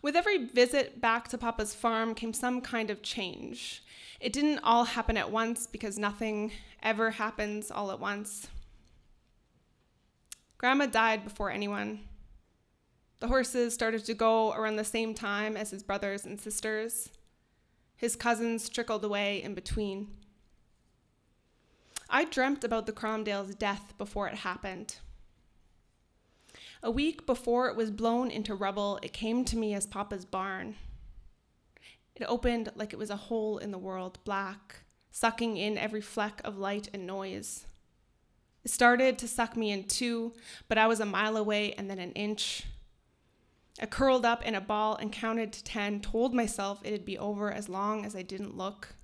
With 0.00 0.16
every 0.16 0.46
visit 0.46 1.02
back 1.02 1.28
to 1.28 1.38
Papa's 1.38 1.74
farm 1.74 2.14
came 2.14 2.32
some 2.32 2.62
kind 2.62 2.88
of 2.90 3.02
change. 3.02 3.82
It 4.20 4.32
didn't 4.32 4.60
all 4.64 4.84
happen 4.84 5.16
at 5.16 5.30
once 5.30 5.66
because 5.66 5.98
nothing 5.98 6.52
ever 6.82 7.12
happens 7.12 7.70
all 7.70 7.90
at 7.92 8.00
once. 8.00 8.48
Grandma 10.58 10.86
died 10.86 11.22
before 11.22 11.50
anyone. 11.50 12.00
The 13.20 13.28
horses 13.28 13.74
started 13.74 14.04
to 14.04 14.14
go 14.14 14.52
around 14.52 14.76
the 14.76 14.84
same 14.84 15.14
time 15.14 15.56
as 15.56 15.70
his 15.70 15.84
brothers 15.84 16.24
and 16.24 16.40
sisters. 16.40 17.10
His 17.96 18.16
cousins 18.16 18.68
trickled 18.68 19.04
away 19.04 19.42
in 19.42 19.54
between. 19.54 20.08
I 22.10 22.24
dreamt 22.24 22.64
about 22.64 22.86
the 22.86 22.92
Cromdale's 22.92 23.54
death 23.54 23.92
before 23.98 24.28
it 24.28 24.36
happened. 24.36 24.96
A 26.82 26.90
week 26.90 27.26
before 27.26 27.68
it 27.68 27.76
was 27.76 27.90
blown 27.90 28.30
into 28.30 28.54
rubble, 28.54 28.98
it 29.02 29.12
came 29.12 29.44
to 29.44 29.56
me 29.56 29.74
as 29.74 29.86
Papa's 29.86 30.24
barn. 30.24 30.76
It 32.18 32.24
opened 32.24 32.70
like 32.74 32.92
it 32.92 32.98
was 32.98 33.10
a 33.10 33.16
hole 33.16 33.58
in 33.58 33.70
the 33.70 33.78
world, 33.78 34.18
black, 34.24 34.80
sucking 35.10 35.56
in 35.56 35.78
every 35.78 36.00
fleck 36.00 36.40
of 36.44 36.58
light 36.58 36.88
and 36.92 37.06
noise. 37.06 37.66
It 38.64 38.70
started 38.72 39.18
to 39.18 39.28
suck 39.28 39.56
me 39.56 39.70
in 39.70 39.84
too, 39.84 40.32
but 40.68 40.78
I 40.78 40.88
was 40.88 40.98
a 40.98 41.06
mile 41.06 41.36
away 41.36 41.72
and 41.74 41.88
then 41.88 42.00
an 42.00 42.12
inch. 42.12 42.64
I 43.80 43.86
curled 43.86 44.26
up 44.26 44.44
in 44.44 44.56
a 44.56 44.60
ball 44.60 44.96
and 44.96 45.12
counted 45.12 45.52
to 45.52 45.62
ten, 45.62 46.00
told 46.00 46.34
myself 46.34 46.80
it'd 46.84 47.04
be 47.04 47.16
over 47.16 47.52
as 47.52 47.68
long 47.68 48.04
as 48.04 48.16
I 48.16 48.22
didn't 48.22 48.56
look. 48.56 48.96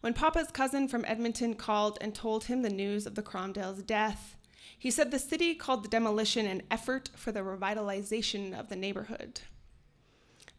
When 0.00 0.14
Papa's 0.14 0.50
cousin 0.50 0.88
from 0.88 1.04
Edmonton 1.06 1.54
called 1.54 1.96
and 2.00 2.14
told 2.14 2.44
him 2.44 2.62
the 2.62 2.70
news 2.70 3.06
of 3.06 3.14
the 3.14 3.22
Cromdale's 3.22 3.82
death, 3.82 4.36
he 4.78 4.90
said 4.90 5.10
the 5.10 5.18
city 5.18 5.54
called 5.54 5.84
the 5.84 5.88
demolition 5.88 6.46
an 6.46 6.62
effort 6.70 7.10
for 7.14 7.30
the 7.30 7.40
revitalization 7.40 8.58
of 8.58 8.68
the 8.68 8.76
neighborhood, 8.76 9.40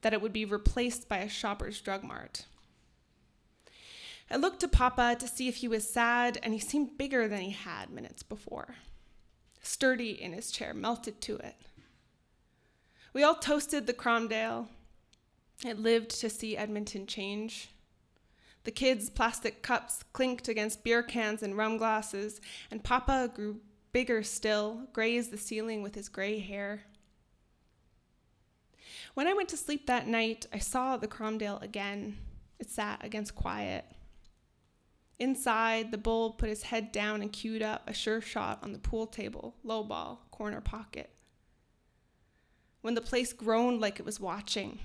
that 0.01 0.13
it 0.13 0.21
would 0.21 0.33
be 0.33 0.45
replaced 0.45 1.09
by 1.09 1.17
a 1.17 1.29
shopper's 1.29 1.81
drug 1.81 2.03
mart. 2.03 2.45
I 4.29 4.35
looked 4.35 4.59
to 4.59 4.67
Papa 4.67 5.15
to 5.19 5.27
see 5.27 5.47
if 5.47 5.57
he 5.57 5.67
was 5.67 5.89
sad, 5.89 6.37
and 6.43 6.53
he 6.53 6.59
seemed 6.59 6.97
bigger 6.97 7.27
than 7.27 7.39
he 7.39 7.51
had 7.51 7.89
minutes 7.89 8.23
before. 8.23 8.75
Sturdy 9.61 10.21
in 10.21 10.33
his 10.33 10.51
chair, 10.51 10.73
melted 10.73 11.21
to 11.21 11.37
it. 11.37 11.55
We 13.13 13.23
all 13.23 13.35
toasted 13.35 13.87
the 13.87 13.93
Cromdale. 13.93 14.67
It 15.65 15.79
lived 15.79 16.09
to 16.19 16.29
see 16.29 16.57
Edmonton 16.57 17.07
change. 17.07 17.69
The 18.63 18.71
kids' 18.71 19.09
plastic 19.09 19.61
cups 19.61 20.03
clinked 20.11 20.49
against 20.49 20.83
beer 20.83 21.01
cans 21.01 21.41
and 21.41 21.57
rum 21.57 21.77
glasses, 21.77 22.41
and 22.69 22.83
Papa 22.83 23.31
grew 23.33 23.61
bigger 23.93 24.23
still, 24.23 24.87
grazed 24.91 25.31
the 25.31 25.37
ceiling 25.37 25.81
with 25.81 25.95
his 25.95 26.09
gray 26.09 26.39
hair. 26.39 26.83
When 29.17 29.27
I 29.27 29.33
went 29.33 29.49
to 29.49 29.57
sleep 29.57 29.87
that 29.87 30.05
night, 30.05 30.45
I 30.53 30.59
saw 30.59 30.95
the 30.95 31.07
Cromdale 31.07 31.57
again. 31.63 32.19
It 32.59 32.69
sat 32.69 33.03
against 33.03 33.33
quiet. 33.33 33.83
Inside, 35.17 35.89
the 35.89 35.97
bull 35.97 36.33
put 36.33 36.49
his 36.49 36.61
head 36.61 36.91
down 36.91 37.23
and 37.23 37.33
queued 37.33 37.63
up 37.63 37.89
a 37.89 37.93
sure 37.93 38.21
shot 38.21 38.59
on 38.61 38.73
the 38.73 38.77
pool 38.77 39.07
table, 39.07 39.55
low 39.63 39.83
ball, 39.83 40.27
corner 40.29 40.61
pocket. 40.61 41.09
When 42.81 42.93
the 42.93 43.01
place 43.01 43.33
groaned 43.33 43.81
like 43.81 43.99
it 43.99 44.05
was 44.05 44.19
watching, 44.19 44.77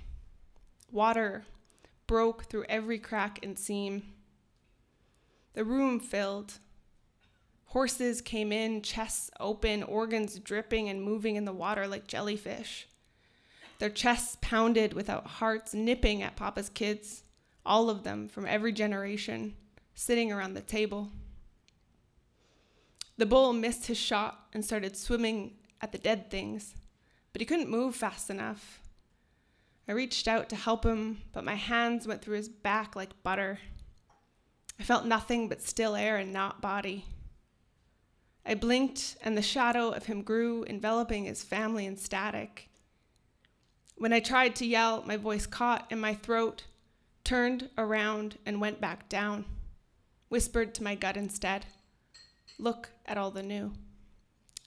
water 0.90 1.44
broke 2.06 2.44
through 2.44 2.64
every 2.70 2.98
crack 2.98 3.38
and 3.42 3.58
seam. 3.58 4.14
The 5.52 5.64
room 5.66 6.00
filled. 6.00 6.54
Horses 7.66 8.22
came 8.22 8.50
in, 8.50 8.80
chests 8.80 9.30
open, 9.38 9.82
organs 9.82 10.38
dripping 10.38 10.88
and 10.88 11.02
moving 11.02 11.36
in 11.36 11.44
the 11.44 11.52
water 11.52 11.86
like 11.86 12.06
jellyfish. 12.06 12.88
Their 13.82 13.90
chests 13.90 14.36
pounded 14.40 14.92
without 14.94 15.26
hearts, 15.26 15.74
nipping 15.74 16.22
at 16.22 16.36
Papa's 16.36 16.68
kids, 16.68 17.24
all 17.66 17.90
of 17.90 18.04
them 18.04 18.28
from 18.28 18.46
every 18.46 18.70
generation, 18.70 19.56
sitting 19.92 20.30
around 20.30 20.54
the 20.54 20.60
table. 20.60 21.10
The 23.16 23.26
bull 23.26 23.52
missed 23.52 23.88
his 23.88 23.98
shot 23.98 24.46
and 24.52 24.64
started 24.64 24.96
swimming 24.96 25.54
at 25.80 25.90
the 25.90 25.98
dead 25.98 26.30
things, 26.30 26.76
but 27.32 27.40
he 27.40 27.44
couldn't 27.44 27.70
move 27.70 27.96
fast 27.96 28.30
enough. 28.30 28.80
I 29.88 29.92
reached 29.94 30.28
out 30.28 30.48
to 30.50 30.54
help 30.54 30.86
him, 30.86 31.22
but 31.32 31.42
my 31.42 31.56
hands 31.56 32.06
went 32.06 32.22
through 32.22 32.36
his 32.36 32.48
back 32.48 32.94
like 32.94 33.24
butter. 33.24 33.58
I 34.78 34.84
felt 34.84 35.06
nothing 35.06 35.48
but 35.48 35.60
still 35.60 35.96
air 35.96 36.18
and 36.18 36.32
not 36.32 36.62
body. 36.62 37.04
I 38.46 38.54
blinked, 38.54 39.16
and 39.22 39.36
the 39.36 39.42
shadow 39.42 39.90
of 39.90 40.06
him 40.06 40.22
grew, 40.22 40.62
enveloping 40.68 41.24
his 41.24 41.42
family 41.42 41.84
in 41.84 41.96
static. 41.96 42.68
When 44.02 44.12
I 44.12 44.18
tried 44.18 44.56
to 44.56 44.66
yell, 44.66 45.04
my 45.06 45.16
voice 45.16 45.46
caught 45.46 45.86
in 45.88 46.00
my 46.00 46.14
throat, 46.14 46.64
turned 47.22 47.70
around, 47.78 48.36
and 48.44 48.60
went 48.60 48.80
back 48.80 49.08
down. 49.08 49.44
Whispered 50.28 50.74
to 50.74 50.82
my 50.82 50.96
gut 50.96 51.16
instead 51.16 51.66
Look 52.58 52.90
at 53.06 53.16
all 53.16 53.30
the 53.30 53.44
new. 53.44 53.70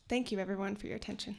Thank 0.07 0.31
you, 0.31 0.39
everyone, 0.39 0.77
for 0.77 0.87
your 0.87 0.95
attention. 0.95 1.35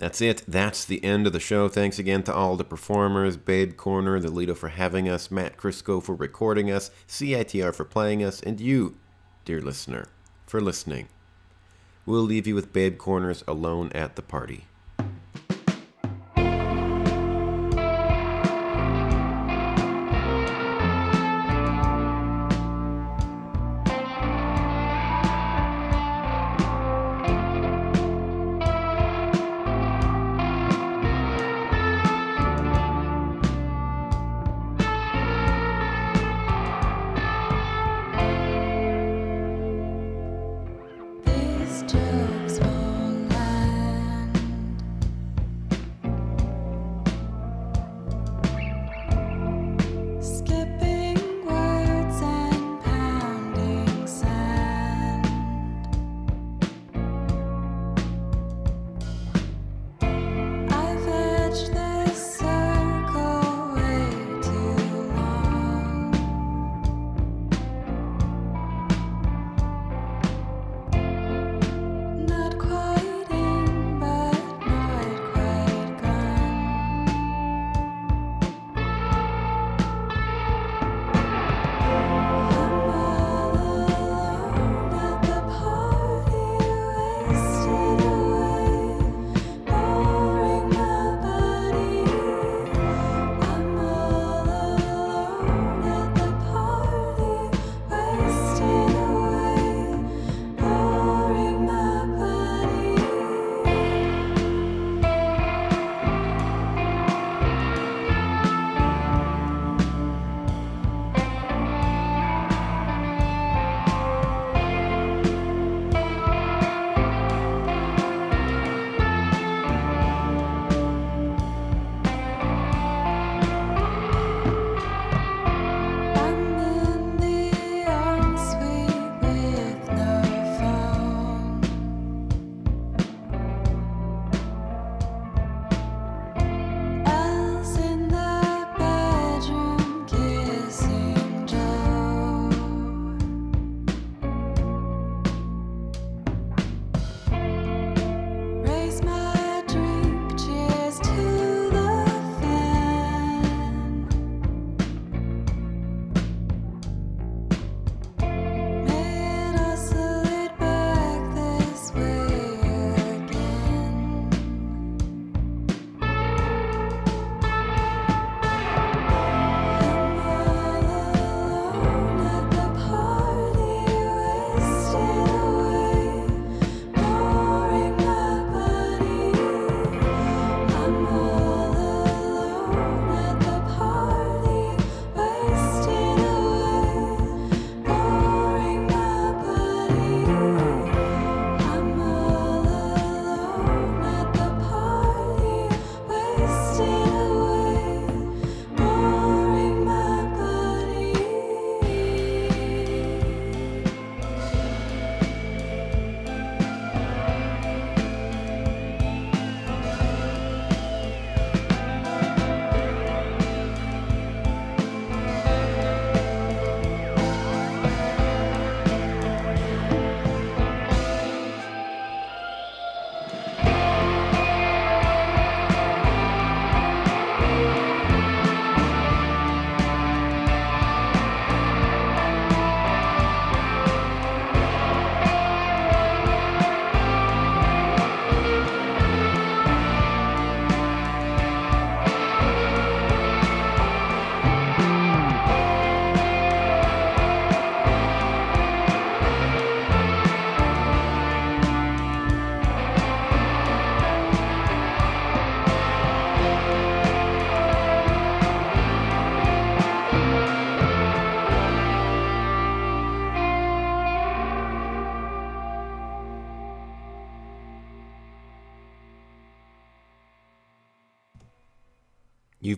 That's 0.00 0.22
it. 0.22 0.42
That's 0.48 0.86
the 0.86 1.04
end 1.04 1.26
of 1.26 1.34
the 1.34 1.38
show. 1.38 1.68
Thanks 1.68 1.98
again 1.98 2.22
to 2.22 2.34
all 2.34 2.56
the 2.56 2.64
performers, 2.64 3.36
Babe 3.36 3.76
Corner, 3.76 4.18
the 4.18 4.30
Lido 4.30 4.54
for 4.54 4.68
having 4.70 5.10
us, 5.10 5.30
Matt 5.30 5.58
Krysko 5.58 6.02
for 6.02 6.14
recording 6.14 6.70
us, 6.70 6.90
CITR 7.06 7.74
for 7.74 7.84
playing 7.84 8.24
us, 8.24 8.40
and 8.40 8.58
you, 8.62 8.96
dear 9.44 9.60
listener, 9.60 10.06
for 10.46 10.58
listening. 10.58 11.08
We'll 12.06 12.22
leave 12.22 12.46
you 12.46 12.54
with 12.54 12.72
Babe 12.72 12.96
Corner's 12.96 13.44
Alone 13.46 13.92
at 13.94 14.16
the 14.16 14.22
Party. 14.22 14.64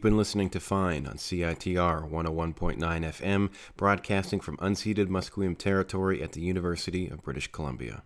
You've 0.03 0.11
been 0.11 0.19
listening 0.19 0.51
to 0.51 0.59
Fine 0.59 1.07
on 1.07 1.15
CITR 1.15 2.11
101.9 2.11 2.77
FM, 2.77 3.51
broadcasting 3.77 4.41
from 4.41 4.57
unceded 4.57 5.07
Musqueam 5.07 5.57
territory 5.57 6.21
at 6.21 6.33
the 6.33 6.41
University 6.41 7.07
of 7.07 7.23
British 7.23 7.53
Columbia. 7.53 8.03